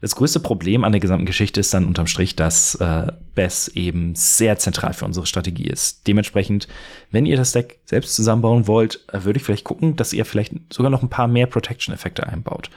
Das 0.03 0.17
größte 0.17 0.41
Problem 0.41 0.83
an 0.83 0.91
der 0.91 1.01
gesamten 1.01 1.27
Geschichte 1.27 1.61
ist 1.61 1.73
dann 1.73 1.87
unterm 1.87 2.09
Strich, 2.09 2.35
dass 2.35 2.75
äh, 2.75 3.07
Bess 3.37 3.69
eben 3.69 4.17
sehr 4.17 4.59
zentral 4.59 4.95
für 4.95 5.05
unsere 5.05 5.27
Strategie 5.27 5.69
ist. 5.69 6.09
Dementsprechend, 6.09 6.67
wenn 7.13 7.25
ihr 7.25 7.37
das 7.37 7.53
Deck 7.53 7.79
selbst 7.85 8.17
zusammenbauen 8.17 8.67
wollt, 8.67 9.05
äh, 9.13 9.23
würde 9.23 9.37
ich 9.37 9.45
vielleicht 9.45 9.63
gucken, 9.63 9.95
dass 9.95 10.13
ihr 10.13 10.25
vielleicht 10.25 10.55
sogar 10.73 10.91
noch 10.91 11.03
ein 11.03 11.09
paar 11.09 11.29
mehr 11.29 11.47
Protection-Effekte 11.47 12.27
einbaut. 12.27 12.69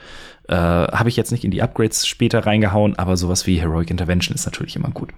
Äh, 0.48 0.54
Habe 0.54 1.08
ich 1.08 1.16
jetzt 1.16 1.32
nicht 1.32 1.44
in 1.44 1.50
die 1.50 1.62
Upgrades 1.62 2.06
später 2.06 2.46
reingehauen, 2.46 2.98
aber 2.98 3.16
sowas 3.16 3.46
wie 3.46 3.60
Heroic 3.60 3.90
Intervention 3.90 4.34
ist 4.34 4.46
natürlich 4.46 4.76
immer 4.76 4.90
gut. 4.90 5.12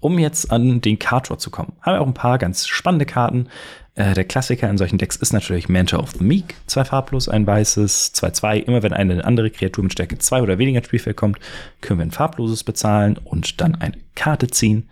Um 0.00 0.18
jetzt 0.18 0.50
an 0.50 0.80
den 0.80 0.98
Card 0.98 1.40
zu 1.40 1.50
kommen, 1.50 1.74
haben 1.80 1.94
wir 1.94 2.00
auch 2.00 2.06
ein 2.06 2.14
paar 2.14 2.38
ganz 2.38 2.66
spannende 2.66 3.06
Karten. 3.06 3.48
Äh, 3.94 4.14
der 4.14 4.24
Klassiker 4.24 4.68
in 4.68 4.78
solchen 4.78 4.98
Decks 4.98 5.16
ist 5.16 5.32
natürlich 5.32 5.68
Mentor 5.68 6.00
of 6.00 6.12
the 6.12 6.24
Meek. 6.24 6.56
Zwei 6.66 6.84
farblos, 6.84 7.28
ein 7.28 7.46
weißes, 7.46 8.14
2-2. 8.14 8.56
Immer 8.64 8.82
wenn 8.82 8.92
eine 8.92 9.24
andere 9.24 9.50
Kreatur 9.50 9.84
mit 9.84 9.92
Stärke 9.92 10.18
2 10.18 10.42
oder 10.42 10.58
weniger 10.58 10.78
ins 10.78 10.88
Spielfeld 10.88 11.16
kommt, 11.16 11.38
können 11.80 12.00
wir 12.00 12.06
ein 12.06 12.10
farbloses 12.10 12.64
bezahlen 12.64 13.18
und 13.22 13.60
dann 13.60 13.76
eine 13.76 13.96
Karte 14.14 14.48
ziehen. 14.48 14.88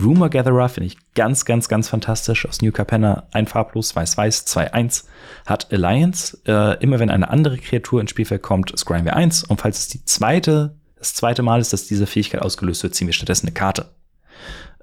Rumor 0.00 0.30
Gatherer 0.30 0.68
finde 0.68 0.86
ich 0.86 0.96
ganz, 1.14 1.44
ganz, 1.44 1.68
ganz 1.68 1.88
fantastisch 1.88 2.46
aus 2.46 2.62
New 2.62 2.70
Capenna. 2.70 3.26
Ein 3.32 3.46
farblos, 3.46 3.96
weiß-weiß, 3.96 4.46
2-1. 4.46 5.04
Hat 5.46 5.72
Alliance. 5.72 6.38
Äh, 6.46 6.80
immer 6.82 6.98
wenn 7.00 7.10
eine 7.10 7.30
andere 7.30 7.58
Kreatur 7.58 8.00
ins 8.00 8.10
Spielfeld 8.10 8.42
kommt, 8.42 8.76
scryen 8.78 9.04
wir 9.04 9.16
1. 9.16 9.44
Und 9.44 9.60
falls 9.60 9.78
es 9.78 9.88
die 9.88 10.04
zweite, 10.04 10.78
das 10.96 11.14
zweite 11.14 11.42
Mal 11.42 11.60
ist, 11.60 11.72
dass 11.72 11.86
diese 11.86 12.06
Fähigkeit 12.06 12.42
ausgelöst 12.42 12.82
wird, 12.82 12.94
ziehen 12.94 13.08
wir 13.08 13.14
stattdessen 13.14 13.46
eine 13.46 13.54
Karte. 13.54 13.94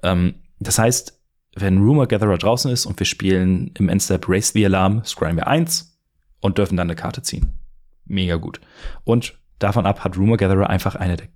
Ähm, 0.02 0.34
das 0.60 0.78
heißt, 0.78 1.18
wenn 1.54 1.78
Rumor 1.78 2.06
Gatherer 2.06 2.36
draußen 2.36 2.70
ist 2.70 2.84
und 2.84 2.98
wir 2.98 3.06
spielen 3.06 3.70
im 3.78 3.88
Endstep 3.88 4.28
Race 4.28 4.52
the 4.52 4.66
Alarm, 4.66 5.02
scryen 5.04 5.36
wir 5.36 5.46
eins 5.46 5.98
und 6.40 6.58
dürfen 6.58 6.76
dann 6.76 6.88
eine 6.88 6.96
Karte 6.96 7.22
ziehen. 7.22 7.58
Mega 8.04 8.36
gut. 8.36 8.60
Und 9.04 9.38
davon 9.58 9.86
ab 9.86 10.04
hat 10.04 10.18
Rumor 10.18 10.36
Gatherer 10.36 10.68
einfach 10.68 10.94
eine 10.94 11.16
der, 11.16 11.28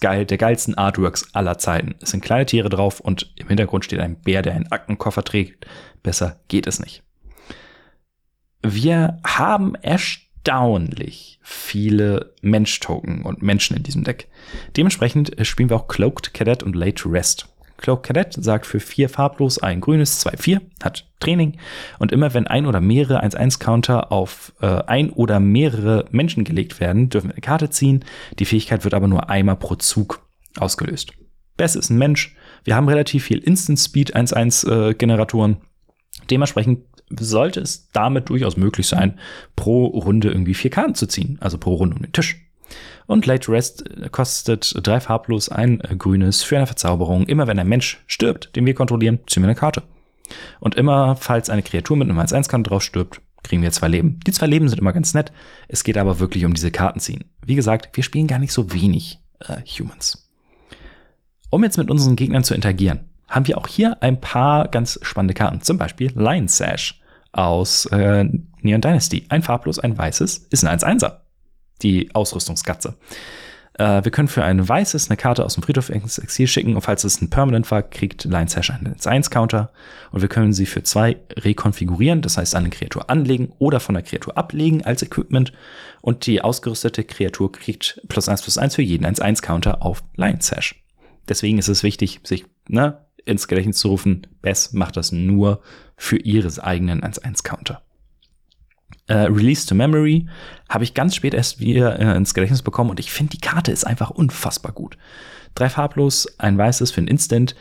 geil, 0.00 0.26
der 0.26 0.38
geilsten 0.38 0.76
Artworks 0.76 1.34
aller 1.34 1.58
Zeiten. 1.58 1.94
Es 2.00 2.10
sind 2.10 2.24
kleine 2.24 2.46
Tiere 2.46 2.68
drauf 2.68 3.00
und 3.00 3.32
im 3.36 3.48
Hintergrund 3.48 3.84
steht 3.84 4.00
ein 4.00 4.16
Bär, 4.16 4.42
der 4.42 4.54
einen 4.54 4.70
Aktenkoffer 4.70 5.24
trägt. 5.24 5.66
Besser 6.02 6.40
geht 6.48 6.66
es 6.66 6.80
nicht. 6.80 7.02
Wir 8.62 9.18
haben 9.24 9.74
erstaunlich 9.74 11.40
viele 11.42 12.32
Mensch-Token 12.42 13.22
und 13.22 13.42
Menschen 13.42 13.76
in 13.76 13.82
diesem 13.82 14.04
Deck. 14.04 14.28
Dementsprechend 14.76 15.34
spielen 15.46 15.70
wir 15.70 15.76
auch 15.76 15.88
Cloaked 15.88 16.32
Cadet 16.32 16.62
und 16.62 16.76
Late 16.76 17.10
Rest. 17.10 17.48
Cloak 17.82 18.04
Cadet 18.04 18.32
sagt 18.32 18.64
für 18.64 18.80
vier 18.80 19.08
farblos 19.08 19.58
ein 19.58 19.80
grünes 19.80 20.24
2-4, 20.24 20.60
hat 20.82 21.06
Training. 21.20 21.58
Und 21.98 22.12
immer 22.12 22.32
wenn 22.32 22.46
ein 22.46 22.66
oder 22.66 22.80
mehrere 22.80 23.22
1-1-Counter 23.22 24.10
auf 24.10 24.52
äh, 24.60 24.66
ein 24.66 25.10
oder 25.10 25.40
mehrere 25.40 26.06
Menschen 26.10 26.44
gelegt 26.44 26.80
werden, 26.80 27.10
dürfen 27.10 27.28
wir 27.28 27.34
eine 27.34 27.40
Karte 27.40 27.70
ziehen. 27.70 28.04
Die 28.38 28.44
Fähigkeit 28.44 28.84
wird 28.84 28.94
aber 28.94 29.08
nur 29.08 29.28
einmal 29.28 29.56
pro 29.56 29.74
Zug 29.74 30.26
ausgelöst. 30.56 31.12
Bess 31.56 31.74
ist 31.74 31.90
ein 31.90 31.98
Mensch. 31.98 32.34
Wir 32.64 32.76
haben 32.76 32.88
relativ 32.88 33.24
viel 33.24 33.38
Instant 33.38 33.78
Speed 33.78 34.16
1-1 34.16 34.90
äh. 34.90 35.56
Dementsprechend 36.30 36.84
sollte 37.10 37.60
es 37.60 37.88
damit 37.92 38.28
durchaus 38.28 38.56
möglich 38.56 38.86
sein, 38.86 39.18
pro 39.56 39.86
Runde 39.86 40.28
irgendwie 40.28 40.54
vier 40.54 40.70
Karten 40.70 40.94
zu 40.94 41.06
ziehen, 41.06 41.36
also 41.40 41.58
pro 41.58 41.74
Runde 41.74 41.96
um 41.96 42.02
den 42.02 42.12
Tisch. 42.12 42.46
Und 43.06 43.26
Late 43.26 43.50
Rest 43.50 43.84
kostet 44.12 44.74
drei 44.86 45.00
farblos 45.00 45.48
ein 45.48 45.78
grünes 45.98 46.42
für 46.42 46.56
eine 46.56 46.66
Verzauberung. 46.66 47.26
Immer 47.26 47.46
wenn 47.46 47.58
ein 47.58 47.68
Mensch 47.68 48.02
stirbt, 48.06 48.54
den 48.56 48.66
wir 48.66 48.74
kontrollieren, 48.74 49.20
ziehen 49.26 49.42
wir 49.42 49.48
eine 49.48 49.58
Karte. 49.58 49.82
Und 50.60 50.76
immer, 50.76 51.16
falls 51.16 51.50
eine 51.50 51.62
Kreatur 51.62 51.96
mit 51.96 52.08
einem 52.08 52.18
1-1-Karte 52.18 52.68
drauf 52.68 52.82
stirbt, 52.82 53.20
kriegen 53.42 53.62
wir 53.62 53.72
zwei 53.72 53.88
Leben. 53.88 54.20
Die 54.26 54.32
zwei 54.32 54.46
Leben 54.46 54.68
sind 54.68 54.78
immer 54.78 54.92
ganz 54.92 55.14
nett. 55.14 55.32
Es 55.68 55.84
geht 55.84 55.98
aber 55.98 56.20
wirklich 56.20 56.44
um 56.44 56.54
diese 56.54 56.70
Karten 56.70 57.00
ziehen. 57.00 57.24
Wie 57.44 57.56
gesagt, 57.56 57.96
wir 57.96 58.04
spielen 58.04 58.28
gar 58.28 58.38
nicht 58.38 58.52
so 58.52 58.72
wenig 58.72 59.18
äh, 59.40 59.56
Humans. 59.66 60.30
Um 61.50 61.64
jetzt 61.64 61.76
mit 61.76 61.90
unseren 61.90 62.16
Gegnern 62.16 62.44
zu 62.44 62.54
interagieren, 62.54 63.00
haben 63.28 63.46
wir 63.46 63.58
auch 63.58 63.66
hier 63.66 64.02
ein 64.02 64.20
paar 64.20 64.68
ganz 64.68 64.98
spannende 65.02 65.34
Karten. 65.34 65.60
Zum 65.60 65.76
Beispiel 65.76 66.12
Lion 66.14 66.48
Sash 66.48 67.00
aus 67.32 67.86
äh, 67.86 68.24
Neon 68.60 68.80
Dynasty. 68.80 69.26
Ein 69.28 69.42
farblos, 69.42 69.78
ein 69.78 69.98
weißes, 69.98 70.46
ist 70.50 70.64
ein 70.64 70.78
1-1er 70.78 71.21
die 71.82 72.14
Ausrüstungskatze. 72.14 72.96
Äh, 73.74 74.04
wir 74.04 74.12
können 74.12 74.28
für 74.28 74.44
ein 74.44 74.66
weißes 74.66 75.08
eine 75.08 75.16
Karte 75.16 75.44
aus 75.44 75.54
dem 75.54 75.62
Friedhof 75.62 75.88
ins 75.90 76.18
Exil 76.18 76.46
schicken 76.46 76.74
und 76.74 76.82
falls 76.82 77.04
es 77.04 77.20
ein 77.20 77.30
Permanent 77.30 77.70
war, 77.70 77.82
kriegt 77.82 78.24
Lion 78.24 78.48
Sash 78.48 78.70
einen 78.70 78.94
1-Counter 78.94 79.72
und 80.10 80.20
wir 80.20 80.28
können 80.28 80.52
sie 80.52 80.66
für 80.66 80.82
zwei 80.82 81.16
rekonfigurieren, 81.36 82.22
das 82.22 82.36
heißt 82.36 82.54
eine 82.54 82.70
Kreatur 82.70 83.08
anlegen 83.08 83.52
oder 83.58 83.80
von 83.80 83.94
der 83.94 84.04
Kreatur 84.04 84.36
ablegen 84.36 84.84
als 84.84 85.02
Equipment 85.02 85.52
und 86.00 86.26
die 86.26 86.42
ausgerüstete 86.42 87.04
Kreatur 87.04 87.50
kriegt 87.52 88.00
plus 88.08 88.28
1 88.28 88.42
plus 88.42 88.58
1 88.58 88.74
für 88.74 88.82
jeden 88.82 89.06
1-1-Counter 89.06 89.82
auf 89.82 90.02
Lion 90.16 90.40
Sash. 90.40 90.82
Deswegen 91.28 91.58
ist 91.58 91.68
es 91.68 91.82
wichtig, 91.82 92.20
sich 92.24 92.44
ne, 92.68 93.06
ins 93.24 93.48
Gedächtnis 93.48 93.78
zu 93.78 93.88
rufen, 93.88 94.26
Bess 94.42 94.72
macht 94.72 94.96
das 94.96 95.12
nur 95.12 95.62
für 95.96 96.18
ihres 96.18 96.58
eigenen 96.58 97.02
1-1-Counter. 97.02 97.82
Uh, 99.12 99.26
Release 99.30 99.66
to 99.66 99.74
Memory 99.74 100.26
habe 100.68 100.84
ich 100.84 100.94
ganz 100.94 101.14
spät 101.14 101.34
erst 101.34 101.60
wieder 101.60 101.98
äh, 101.98 102.16
ins 102.16 102.32
Gedächtnis 102.32 102.62
bekommen 102.62 102.88
und 102.88 102.98
ich 102.98 103.12
finde, 103.12 103.32
die 103.32 103.40
Karte 103.40 103.70
ist 103.70 103.84
einfach 103.84 104.10
unfassbar 104.10 104.72
gut. 104.72 104.96
Drei 105.54 105.68
farblos, 105.68 106.38
ein 106.38 106.56
weißes 106.56 106.92
für 106.92 107.02
ein 107.02 107.08
Instant, 107.08 107.54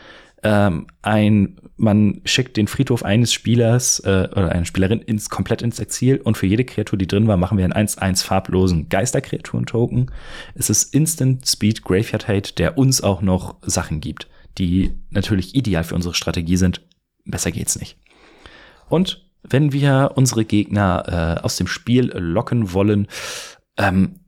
ähm, 0.44 0.88
ein, 1.02 1.58
man 1.78 2.22
schickt 2.26 2.58
den 2.58 2.68
Friedhof 2.68 3.04
eines 3.04 3.34
Spielers 3.34 4.00
äh, 4.00 4.30
oder 4.32 4.52
einer 4.52 4.66
Spielerin 4.66 5.02
ins, 5.02 5.30
komplett 5.30 5.62
ins 5.62 5.80
Exil 5.80 6.18
und 6.18 6.38
für 6.38 6.48
jede 6.48 6.66
Kreatur, 6.66 6.98
die 6.98 7.08
drin 7.08 7.28
war, 7.28 7.38
machen 7.38 7.58
wir 7.58 7.66
einen 7.66 7.88
1-1 7.88 8.24
farblosen 8.24 8.90
Geisterkreaturen-Token. 8.90 10.10
Es 10.56 10.70
ist 10.70 10.94
Instant 10.96 11.48
Speed 11.48 11.84
Graveyard 11.84 12.28
Hate, 12.28 12.54
der 12.54 12.78
uns 12.78 13.02
auch 13.02 13.22
noch 13.22 13.56
Sachen 13.62 14.00
gibt, 14.00 14.28
die 14.58 14.92
natürlich 15.10 15.54
ideal 15.54 15.84
für 15.84 15.96
unsere 15.96 16.16
Strategie 16.16 16.58
sind. 16.58 16.82
Besser 17.26 17.52
geht's 17.52 17.80
nicht. 17.80 17.98
Und 18.90 19.31
wenn 19.44 19.74
wir 19.74 20.12
unsere 20.16 20.46
Gegner 20.46 21.38
äh, 21.40 21.44
aus 21.44 21.56
dem 21.56 21.68
Spiel 21.68 22.12
locken 22.16 22.74
wollen. 22.74 23.08
Ähm, 23.78 24.22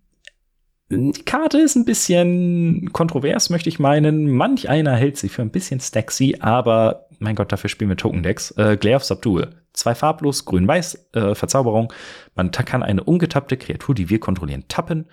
die 0.90 1.24
Karte 1.26 1.60
ist 1.60 1.76
ein 1.76 1.86
bisschen 1.86 2.92
kontrovers, 2.94 3.50
möchte 3.50 3.70
ich 3.70 3.80
meinen. 3.80 4.32
Manch 4.32 4.70
einer 4.70 4.96
hält 4.96 5.18
sie 5.18 5.30
für 5.30 5.42
ein 5.42 5.50
bisschen 5.50 5.80
staxy, 5.80 6.38
aber 6.40 7.08
mein 7.20 7.36
Gott, 7.36 7.52
dafür 7.52 7.70
spielen 7.70 7.90
wir 7.90 7.98
Token-Decks. 7.98 8.52
Äh, 8.52 8.78
Glare 8.78 8.98
of 8.98 9.04
Subdual. 9.04 9.56
Zwei 9.74 9.96
farblos, 9.96 10.46
grün-weiß, 10.46 11.10
äh, 11.14 11.36
Verzauberung. 11.36 11.92
Man 12.36 12.52
kann 12.52 12.84
eine 12.84 13.04
ungetappte 13.04 13.58
Kreatur, 13.58 13.96
die 13.96 14.10
wir 14.10 14.20
kontrollieren, 14.20 14.66
tappen 14.68 15.06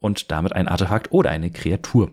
und 0.00 0.32
damit 0.32 0.54
ein 0.54 0.66
Artefakt 0.66 1.12
oder 1.12 1.30
eine 1.30 1.50
Kreatur 1.50 2.10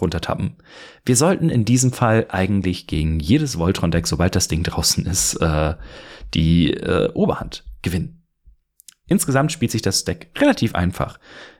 runtertappen. 0.00 0.56
Wir 1.04 1.16
sollten 1.16 1.50
in 1.50 1.64
diesem 1.64 1.92
Fall 1.92 2.26
eigentlich 2.30 2.86
gegen 2.86 3.20
jedes 3.20 3.58
Voltron-Deck, 3.58 4.06
sobald 4.06 4.34
das 4.34 4.48
Ding 4.48 4.62
draußen 4.62 5.06
ist, 5.06 5.36
äh, 5.36 5.74
die 6.34 6.72
äh, 6.72 7.10
Oberhand 7.12 7.64
gewinnen. 7.82 8.22
Insgesamt 9.06 9.52
spielt 9.52 9.70
sich 9.70 9.82
das 9.82 10.04
Deck 10.04 10.30
relativ 10.38 10.74
einfach. 10.74 11.18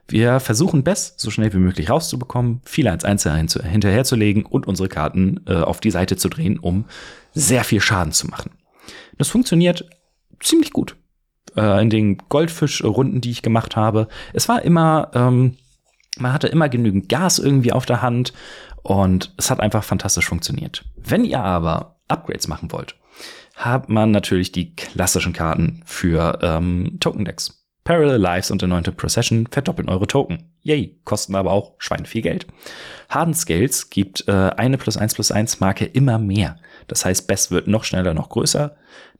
Wir 0.08 0.40
versuchen 0.40 0.82
Bess 0.82 1.14
so 1.16 1.30
schnell 1.30 1.52
wie 1.52 1.58
möglich 1.58 1.90
rauszubekommen, 1.90 2.60
viele 2.64 2.90
als 2.90 3.04
Einzelne 3.04 3.48
hinterherzulegen 3.68 4.44
und 4.44 4.66
unsere 4.66 4.88
Karten 4.88 5.40
äh, 5.46 5.54
auf 5.54 5.80
die 5.80 5.90
Seite 5.90 6.16
zu 6.16 6.28
drehen, 6.28 6.58
um 6.58 6.86
sehr 7.32 7.64
viel 7.64 7.80
Schaden 7.80 8.12
zu 8.12 8.26
machen. 8.26 8.52
Das 9.18 9.28
funktioniert 9.28 9.88
ziemlich 10.40 10.72
gut. 10.72 10.96
Äh, 11.56 11.82
in 11.82 11.90
den 11.90 12.18
Goldfisch-Runden, 12.28 13.20
die 13.20 13.30
ich 13.30 13.42
gemacht 13.42 13.76
habe. 13.76 14.08
Es 14.32 14.48
war 14.48 14.62
immer 14.62 15.10
ähm, 15.14 15.56
man 16.18 16.32
hatte 16.32 16.48
immer 16.48 16.68
genügend 16.68 17.08
Gas 17.08 17.38
irgendwie 17.38 17.72
auf 17.72 17.86
der 17.86 18.02
Hand 18.02 18.32
und 18.82 19.34
es 19.36 19.50
hat 19.50 19.60
einfach 19.60 19.84
fantastisch 19.84 20.26
funktioniert. 20.26 20.84
Wenn 20.96 21.24
ihr 21.24 21.40
aber 21.40 22.00
Upgrades 22.08 22.48
machen 22.48 22.70
wollt, 22.72 22.96
hat 23.54 23.88
man 23.88 24.10
natürlich 24.10 24.52
die 24.52 24.74
klassischen 24.74 25.32
Karten 25.32 25.82
für 25.84 26.38
ähm, 26.42 26.98
Token-Decks. 27.00 27.64
Parallel 27.84 28.16
Lives 28.16 28.50
und 28.50 28.62
Anointed 28.64 28.96
Procession 28.96 29.46
verdoppeln 29.50 29.90
eure 29.90 30.06
Token. 30.06 30.50
Yay, 30.62 30.98
kosten 31.04 31.34
aber 31.34 31.52
auch 31.52 31.74
Schwein 31.78 32.06
viel 32.06 32.22
Geld. 32.22 32.46
Harden 33.10 33.34
Scales 33.34 33.90
gibt 33.90 34.26
äh, 34.26 34.32
eine 34.56 34.78
plus 34.78 34.96
eins 34.96 35.14
plus 35.14 35.30
eins 35.30 35.60
Marke 35.60 35.84
immer 35.84 36.18
mehr. 36.18 36.56
Das 36.88 37.04
heißt, 37.04 37.26
Best 37.26 37.50
wird 37.50 37.66
noch 37.66 37.84
schneller, 37.84 38.14
noch 38.14 38.30
größer. 38.30 38.76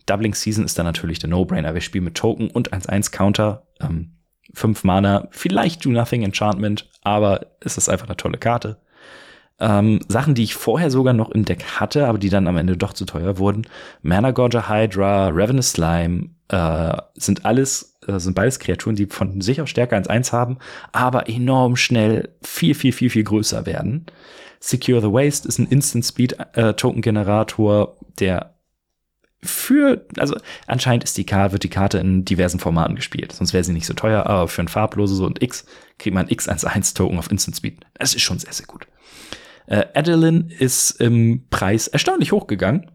Doubling 0.06 0.34
Season 0.34 0.64
ist 0.64 0.78
dann 0.78 0.86
natürlich 0.86 1.18
der 1.18 1.28
No-Brainer. 1.28 1.74
Wir 1.74 1.82
spielen 1.82 2.04
mit 2.04 2.14
Token 2.14 2.50
und 2.50 2.72
1-1 2.72 3.10
Counter. 3.10 3.66
Ähm, 3.80 4.16
5 4.54 4.84
Mana, 4.84 5.28
vielleicht 5.30 5.84
Do 5.84 5.90
Nothing 5.90 6.22
Enchantment, 6.22 6.88
aber 7.02 7.46
es 7.60 7.76
ist 7.76 7.88
einfach 7.88 8.06
eine 8.06 8.16
tolle 8.16 8.38
Karte. 8.38 8.78
Ähm, 9.60 10.00
Sachen, 10.08 10.34
die 10.34 10.42
ich 10.42 10.54
vorher 10.54 10.90
sogar 10.90 11.14
noch 11.14 11.30
im 11.30 11.44
Deck 11.44 11.64
hatte, 11.78 12.08
aber 12.08 12.18
die 12.18 12.28
dann 12.28 12.48
am 12.48 12.56
Ende 12.56 12.76
doch 12.76 12.92
zu 12.92 13.04
teuer 13.04 13.38
wurden. 13.38 13.66
Mana 14.02 14.32
Gorger 14.32 14.68
Hydra, 14.68 15.28
Ravenous 15.28 15.72
Slime, 15.72 16.30
äh, 16.48 16.96
sind 17.14 17.44
alles, 17.44 17.96
äh, 18.06 18.18
sind 18.18 18.34
beides 18.34 18.58
Kreaturen, 18.58 18.96
die 18.96 19.06
von 19.06 19.40
sich 19.40 19.60
aus 19.60 19.70
stärker 19.70 19.96
als 19.96 20.08
eins 20.08 20.32
haben, 20.32 20.58
aber 20.92 21.28
enorm 21.28 21.76
schnell 21.76 22.30
viel, 22.42 22.74
viel, 22.74 22.92
viel, 22.92 23.10
viel 23.10 23.24
größer 23.24 23.64
werden. 23.64 24.06
Secure 24.60 25.00
the 25.00 25.12
Waste 25.12 25.46
ist 25.46 25.58
ein 25.58 25.66
Instant 25.68 26.04
Speed 26.04 26.36
äh, 26.54 26.74
Token 26.74 27.02
Generator, 27.02 27.96
der 28.18 28.53
für, 29.44 30.06
also 30.18 30.36
anscheinend 30.66 31.04
ist 31.04 31.16
die 31.16 31.26
Karte, 31.26 31.52
wird 31.52 31.64
die 31.64 31.70
Karte 31.70 31.98
in 31.98 32.24
diversen 32.24 32.60
Formaten 32.60 32.96
gespielt. 32.96 33.32
Sonst 33.32 33.52
wäre 33.52 33.64
sie 33.64 33.72
nicht 33.72 33.86
so 33.86 33.94
teuer, 33.94 34.26
aber 34.26 34.48
für 34.48 34.62
ein 34.62 34.68
farbloses 34.68 35.20
und 35.20 35.42
X 35.42 35.66
kriegt 35.98 36.14
man 36.14 36.26
X11 36.26 36.94
Token 36.96 37.18
auf 37.18 37.30
Instant 37.30 37.56
Speed. 37.56 37.80
Das 37.94 38.14
ist 38.14 38.22
schon 38.22 38.38
sehr, 38.38 38.52
sehr 38.52 38.66
gut. 38.66 38.86
Äh, 39.66 39.86
Adeline 39.94 40.48
ist 40.58 40.92
im 41.00 41.46
Preis 41.50 41.88
erstaunlich 41.88 42.32
hochgegangen. 42.32 42.90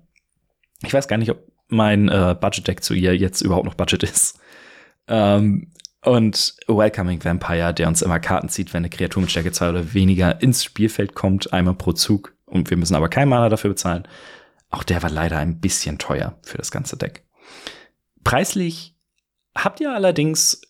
Ich 0.84 0.94
weiß 0.94 1.08
gar 1.08 1.18
nicht, 1.18 1.32
ob 1.32 1.40
mein 1.68 2.10
äh, 2.10 2.36
Budget-Deck 2.40 2.84
zu 2.84 2.94
ihr 2.94 3.16
jetzt 3.16 3.42
überhaupt 3.42 3.66
noch 3.66 3.76
Budget 3.76 4.04
ist. 4.04 4.40
Ähm, 5.08 5.72
und 6.02 6.56
Welcoming 6.68 7.24
Vampire, 7.24 7.74
der 7.74 7.88
uns 7.88 8.02
immer 8.02 8.20
Karten 8.20 8.50
zieht, 8.50 8.74
wenn 8.74 8.80
eine 8.80 8.90
Kreatur 8.90 9.22
mit 9.22 9.32
Stärke 9.32 9.52
2 9.52 9.70
oder 9.70 9.94
weniger 9.94 10.42
ins 10.42 10.64
Spielfeld 10.64 11.14
kommt, 11.14 11.52
einmal 11.52 11.74
pro 11.74 11.92
Zug. 11.92 12.34
Und 12.46 12.70
wir 12.70 12.78
müssen 12.78 12.96
aber 12.96 13.10
kein 13.10 13.28
Mana 13.28 13.50
dafür 13.50 13.72
bezahlen. 13.72 14.08
Auch 14.70 14.84
der 14.84 15.02
war 15.02 15.10
leider 15.10 15.38
ein 15.38 15.60
bisschen 15.60 15.98
teuer 15.98 16.38
für 16.44 16.58
das 16.58 16.72
ganze 16.72 16.98
Deck. 16.98 17.26
Preislich 18.24 18.96
habt 19.56 19.80
ihr 19.80 19.94
allerdings, 19.94 20.62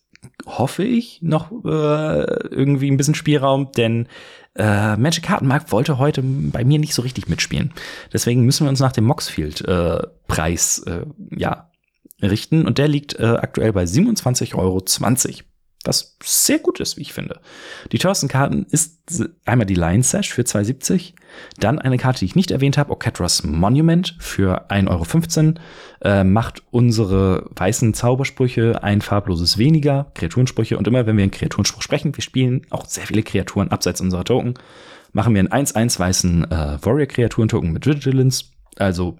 hoffe 0.45 0.83
ich, 0.83 1.21
noch 1.21 1.51
äh, 1.51 2.23
irgendwie 2.49 2.89
ein 2.89 2.97
bisschen 2.97 3.15
Spielraum, 3.15 3.71
denn 3.73 4.07
äh, 4.55 4.95
Magic 4.97 5.23
Kartenmarkt 5.23 5.71
wollte 5.71 5.97
heute 5.97 6.21
bei 6.23 6.63
mir 6.63 6.79
nicht 6.79 6.93
so 6.93 7.01
richtig 7.01 7.27
mitspielen. 7.27 7.73
Deswegen 8.11 8.45
müssen 8.45 8.65
wir 8.65 8.69
uns 8.69 8.79
nach 8.79 8.91
dem 8.91 9.05
Moxfield-Preis 9.05 10.83
äh, 10.85 10.91
äh, 10.91 11.05
ja, 11.35 11.69
richten. 12.21 12.65
Und 12.65 12.77
der 12.77 12.87
liegt 12.87 13.19
äh, 13.19 13.25
aktuell 13.25 13.73
bei 13.73 13.83
27,20 13.83 14.55
Euro 14.55 14.81
was 15.85 16.17
sehr 16.23 16.59
gut 16.59 16.79
ist, 16.79 16.97
wie 16.97 17.01
ich 17.01 17.13
finde. 17.13 17.39
Die 17.91 17.99
teuersten 17.99 18.27
Karten 18.27 18.65
ist 18.69 18.99
einmal 19.45 19.65
die 19.65 19.75
Lion 19.75 20.03
Sash 20.03 20.33
für 20.33 20.41
2,70, 20.41 21.13
dann 21.57 21.79
eine 21.79 21.97
Karte, 21.97 22.19
die 22.19 22.25
ich 22.25 22.35
nicht 22.35 22.51
erwähnt 22.51 22.77
habe, 22.77 22.91
Oketras 22.91 23.43
Monument 23.43 24.15
für 24.19 24.69
1,15 24.69 25.37
Euro, 25.47 25.53
äh, 26.01 26.23
macht 26.23 26.63
unsere 26.71 27.49
weißen 27.55 27.93
Zaubersprüche 27.93 28.83
ein 28.83 29.01
farbloses 29.01 29.57
weniger, 29.57 30.11
Kreaturensprüche 30.15 30.77
und 30.77 30.87
immer 30.87 31.05
wenn 31.05 31.17
wir 31.17 31.23
einen 31.23 31.31
Kreaturenspruch 31.31 31.81
sprechen, 31.81 32.15
wir 32.15 32.23
spielen 32.23 32.63
auch 32.69 32.85
sehr 32.85 33.05
viele 33.05 33.23
Kreaturen 33.23 33.71
abseits 33.71 34.01
unserer 34.01 34.25
Token, 34.25 34.55
machen 35.13 35.33
wir 35.33 35.39
einen 35.39 35.65
1-1 35.65 35.97
weißen 35.97 36.51
äh, 36.51 36.77
Warrior-Kreaturen-Token 36.81 37.71
mit 37.71 37.85
Vigilance, 37.85 38.45
also 38.77 39.17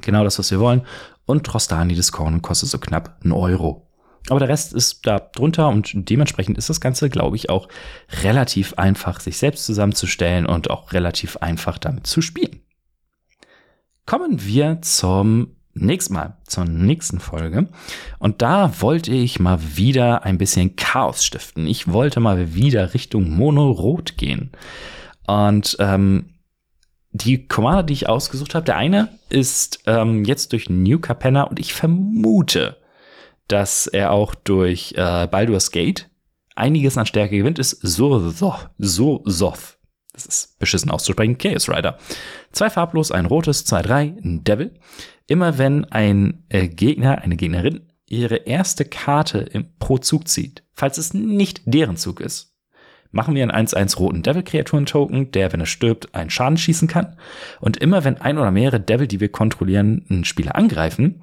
genau 0.00 0.22
das, 0.22 0.38
was 0.38 0.50
wir 0.52 0.60
wollen 0.60 0.82
und 1.26 1.44
Trostani 1.44 1.94
des 1.94 2.12
Korn 2.12 2.40
kostet 2.40 2.68
so 2.68 2.78
knapp 2.78 3.16
einen 3.22 3.32
Euro. 3.32 3.88
Aber 4.28 4.38
der 4.38 4.48
Rest 4.48 4.72
ist 4.72 5.06
da 5.06 5.18
drunter 5.18 5.68
und 5.68 5.92
dementsprechend 5.94 6.56
ist 6.56 6.70
das 6.70 6.80
Ganze, 6.80 7.10
glaube 7.10 7.36
ich, 7.36 7.50
auch 7.50 7.68
relativ 8.22 8.74
einfach, 8.74 9.20
sich 9.20 9.36
selbst 9.36 9.66
zusammenzustellen 9.66 10.46
und 10.46 10.70
auch 10.70 10.92
relativ 10.92 11.38
einfach 11.38 11.78
damit 11.78 12.06
zu 12.06 12.22
spielen. 12.22 12.60
Kommen 14.06 14.44
wir 14.44 14.80
zum 14.82 15.56
nächsten 15.74 16.14
Mal, 16.14 16.36
zur 16.46 16.64
nächsten 16.64 17.18
Folge. 17.18 17.68
Und 18.18 18.42
da 18.42 18.80
wollte 18.80 19.12
ich 19.12 19.40
mal 19.40 19.58
wieder 19.76 20.24
ein 20.24 20.38
bisschen 20.38 20.76
Chaos 20.76 21.24
stiften. 21.24 21.66
Ich 21.66 21.92
wollte 21.92 22.20
mal 22.20 22.54
wieder 22.54 22.94
Richtung 22.94 23.30
Mono-Rot 23.30 24.16
gehen. 24.16 24.52
Und 25.26 25.76
ähm, 25.78 26.34
die 27.12 27.46
Commander, 27.46 27.82
die 27.82 27.92
ich 27.92 28.08
ausgesucht 28.08 28.54
habe, 28.54 28.64
der 28.64 28.76
eine 28.76 29.08
ist 29.28 29.82
ähm, 29.86 30.24
jetzt 30.24 30.52
durch 30.52 30.68
New 30.68 30.98
Capenna 30.98 31.44
und 31.44 31.58
ich 31.60 31.74
vermute, 31.74 32.76
dass 33.52 33.86
er 33.86 34.12
auch 34.12 34.34
durch 34.34 34.94
äh, 34.96 35.26
Baldur's 35.26 35.70
Gate 35.70 36.08
einiges 36.54 36.96
an 36.96 37.06
Stärke 37.06 37.36
gewinnt, 37.36 37.58
ist 37.58 37.78
so 37.82 38.30
Soth. 38.30 39.78
Das 40.12 40.26
ist 40.26 40.58
beschissen 40.58 40.90
auszusprechen. 40.90 41.38
Chaos 41.38 41.68
Rider. 41.68 41.98
Zwei 42.52 42.70
farblos, 42.70 43.12
ein 43.12 43.26
rotes, 43.26 43.64
zwei, 43.64 43.82
drei, 43.82 44.14
ein 44.22 44.44
Devil. 44.44 44.74
Immer 45.26 45.58
wenn 45.58 45.84
ein 45.86 46.44
äh, 46.48 46.68
Gegner, 46.68 47.22
eine 47.22 47.36
Gegnerin 47.36 47.88
ihre 48.06 48.36
erste 48.36 48.84
Karte 48.84 49.38
im, 49.38 49.76
pro 49.78 49.98
Zug 49.98 50.28
zieht, 50.28 50.64
falls 50.72 50.98
es 50.98 51.14
nicht 51.14 51.62
deren 51.64 51.96
Zug 51.96 52.20
ist, 52.20 52.51
machen 53.12 53.34
wir 53.34 53.42
einen 53.42 53.66
1-1 53.66 53.96
roten 53.98 54.22
Devil-Kreaturen-Token, 54.22 55.30
der, 55.30 55.52
wenn 55.52 55.60
er 55.60 55.66
stirbt, 55.66 56.14
einen 56.14 56.30
Schaden 56.30 56.56
schießen 56.56 56.88
kann. 56.88 57.16
Und 57.60 57.76
immer 57.76 58.04
wenn 58.04 58.20
ein 58.20 58.38
oder 58.38 58.50
mehrere 58.50 58.80
Devil, 58.80 59.06
die 59.06 59.20
wir 59.20 59.30
kontrollieren, 59.30 60.04
einen 60.10 60.24
Spieler 60.24 60.56
angreifen, 60.56 61.22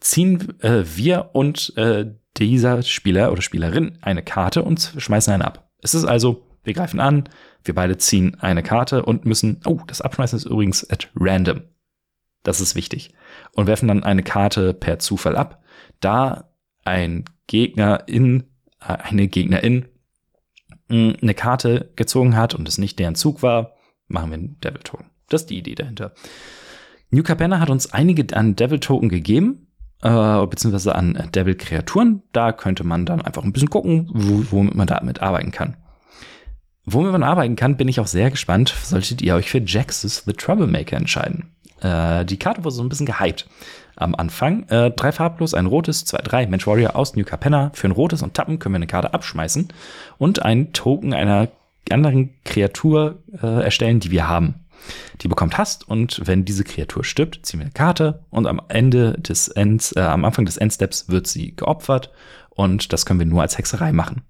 ziehen 0.00 0.60
äh, 0.60 0.84
wir 0.84 1.30
und 1.32 1.72
äh, 1.76 2.06
dieser 2.36 2.82
Spieler 2.82 3.32
oder 3.32 3.42
Spielerin 3.42 3.98
eine 4.02 4.22
Karte 4.22 4.62
und 4.62 4.92
schmeißen 4.98 5.32
einen 5.32 5.42
ab. 5.42 5.70
Es 5.80 5.94
ist 5.94 6.04
also, 6.04 6.44
wir 6.64 6.74
greifen 6.74 7.00
an, 7.00 7.28
wir 7.64 7.74
beide 7.74 7.96
ziehen 7.98 8.36
eine 8.40 8.62
Karte 8.62 9.04
und 9.04 9.24
müssen, 9.24 9.60
oh, 9.64 9.80
das 9.86 10.00
Abschmeißen 10.00 10.36
ist 10.36 10.44
übrigens 10.44 10.88
at 10.90 11.08
random. 11.14 11.62
Das 12.42 12.60
ist 12.60 12.74
wichtig. 12.74 13.14
Und 13.52 13.66
werfen 13.66 13.88
dann 13.88 14.04
eine 14.04 14.22
Karte 14.22 14.74
per 14.74 14.98
Zufall 14.98 15.36
ab. 15.36 15.62
Da 16.00 16.50
ein 16.84 17.24
Gegner 17.46 18.04
in, 18.06 18.44
äh, 18.80 18.94
eine 18.94 19.28
Gegnerin 19.28 19.86
eine 20.88 21.34
Karte 21.34 21.92
gezogen 21.96 22.36
hat 22.36 22.54
und 22.54 22.68
es 22.68 22.78
nicht 22.78 22.98
deren 22.98 23.14
Zug 23.14 23.42
war, 23.42 23.74
machen 24.06 24.30
wir 24.30 24.38
einen 24.38 24.60
Devil 24.60 24.80
Token. 24.82 25.06
Das 25.28 25.42
ist 25.42 25.50
die 25.50 25.58
Idee 25.58 25.74
dahinter. 25.74 26.12
New 27.10 27.22
Capenna 27.22 27.60
hat 27.60 27.70
uns 27.70 27.92
einige 27.92 28.36
an 28.36 28.56
Devil 28.56 28.80
Token 28.80 29.08
gegeben, 29.08 29.68
äh, 30.02 30.46
beziehungsweise 30.46 30.94
an 30.94 31.30
Devil 31.34 31.54
Kreaturen. 31.54 32.22
Da 32.32 32.52
könnte 32.52 32.84
man 32.84 33.06
dann 33.06 33.20
einfach 33.20 33.44
ein 33.44 33.52
bisschen 33.52 33.70
gucken, 33.70 34.10
wo, 34.12 34.44
womit 34.50 34.74
man 34.74 34.86
damit 34.86 35.20
arbeiten 35.20 35.50
kann. 35.50 35.76
Womit 36.84 37.12
man 37.12 37.22
arbeiten 37.22 37.56
kann, 37.56 37.76
bin 37.76 37.88
ich 37.88 38.00
auch 38.00 38.06
sehr 38.06 38.30
gespannt, 38.30 38.74
solltet 38.82 39.20
ihr 39.20 39.34
euch 39.34 39.50
für 39.50 39.60
Jaxus 39.60 40.22
the 40.24 40.32
Troublemaker 40.32 40.96
entscheiden. 40.96 41.54
Äh, 41.80 42.24
die 42.24 42.38
Karte 42.38 42.64
wurde 42.64 42.74
so 42.74 42.82
ein 42.82 42.88
bisschen 42.88 43.06
gehypt 43.06 43.48
am 43.96 44.14
Anfang. 44.14 44.68
Äh, 44.68 44.90
drei 44.92 45.12
farblos, 45.12 45.54
ein 45.54 45.66
rotes, 45.66 46.04
zwei, 46.04 46.18
drei, 46.18 46.46
Mensch 46.46 46.66
Warrior 46.66 46.96
aus 46.96 47.16
New 47.16 47.24
Capenna. 47.24 47.70
Für 47.74 47.88
ein 47.88 47.92
rotes 47.92 48.22
und 48.22 48.34
Tappen 48.34 48.58
können 48.58 48.74
wir 48.74 48.78
eine 48.78 48.86
Karte 48.86 49.14
abschmeißen 49.14 49.68
und 50.18 50.42
einen 50.42 50.72
Token 50.72 51.14
einer 51.14 51.48
anderen 51.90 52.34
Kreatur 52.44 53.22
äh, 53.42 53.64
erstellen, 53.64 54.00
die 54.00 54.10
wir 54.10 54.28
haben. 54.28 54.66
Die 55.20 55.28
bekommt 55.28 55.58
Hast 55.58 55.88
und 55.88 56.20
wenn 56.24 56.44
diese 56.44 56.64
Kreatur 56.64 57.02
stirbt, 57.04 57.44
ziehen 57.44 57.60
wir 57.60 57.64
eine 57.64 57.72
Karte 57.72 58.24
und 58.30 58.46
am 58.46 58.60
Ende 58.68 59.14
des 59.14 59.48
Ends, 59.48 59.94
äh, 59.96 60.00
am 60.00 60.24
Anfang 60.24 60.44
des 60.44 60.56
Endsteps 60.56 61.08
wird 61.08 61.26
sie 61.26 61.56
geopfert 61.56 62.12
und 62.50 62.92
das 62.92 63.04
können 63.04 63.18
wir 63.18 63.26
nur 63.26 63.42
als 63.42 63.58
Hexerei 63.58 63.92
machen. 63.92 64.22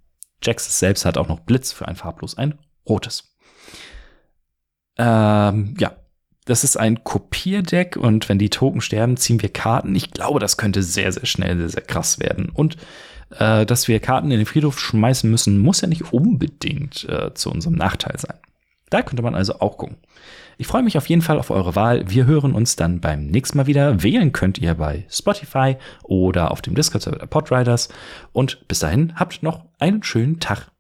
Jax 0.43 0.79
selbst 0.79 1.05
hat 1.05 1.19
auch 1.19 1.29
noch 1.29 1.41
Blitz 1.41 1.73
für 1.73 1.87
ein 1.87 1.97
farblos, 1.97 2.39
ein 2.39 2.59
rotes. 2.89 3.37
Ähm, 4.97 5.75
ja, 5.79 5.93
das 6.49 6.65
ist 6.65 6.79
ein 6.79 7.05
Kopierdeck 7.05 7.97
und 7.97 8.29
wenn 8.31 8.39
die 8.39 8.49
Token 8.49 8.81
sterben, 8.81 9.19
ziehen 9.19 9.43
wir 9.43 9.51
Karten. 9.51 9.95
Ich 9.95 10.13
glaube, 10.13 10.41
das 10.41 10.57
könnte 10.57 10.83
sehr, 10.83 11.13
sehr 11.13 11.27
schnell 11.27 11.59
sehr, 11.59 11.69
sehr 11.69 11.83
krass 11.83 12.21
werden. 12.21 12.49
Und 12.49 12.79
äh, 13.39 13.67
dass 13.67 13.87
wir 13.87 14.01
Karten 14.01 14.31
in 14.31 14.39
den 14.39 14.47
Friedhof 14.47 14.81
schmeißen 14.81 15.31
müssen, 15.31 15.59
muss 15.59 15.83
ja 15.83 15.89
nicht 15.89 16.11
unbedingt 16.11 17.07
äh, 17.07 17.35
zu 17.35 17.51
unserem 17.51 17.75
Nachteil 17.75 18.19
sein. 18.19 18.39
Da 18.89 19.03
könnte 19.03 19.23
man 19.23 19.35
also 19.35 19.61
auch 19.61 19.77
gucken. 19.77 19.99
Ich 20.57 20.67
freue 20.67 20.83
mich 20.83 20.97
auf 20.97 21.07
jeden 21.11 21.21
Fall 21.21 21.39
auf 21.39 21.51
eure 21.51 21.77
Wahl. 21.77 22.11
Wir 22.11 22.25
hören 22.25 22.55
uns 22.55 22.77
dann 22.77 23.01
beim 23.01 23.27
nächsten 23.27 23.59
Mal 23.59 23.67
wieder. 23.67 24.03
Wählen 24.03 24.33
könnt 24.33 24.57
ihr 24.57 24.75
bei 24.75 25.05
Spotify 25.11 25.77
oder 26.03 26.51
auf 26.51 26.63
dem 26.63 26.75
Discord-Server 26.75 27.19
der 27.19 27.27
Podriders. 27.27 27.91
Und 28.33 28.67
bis 28.69 28.79
dahin 28.79 29.13
habt 29.17 29.43
noch 29.43 29.67
einen 29.79 30.03
schönen 30.03 30.41
Tag. 30.41 30.71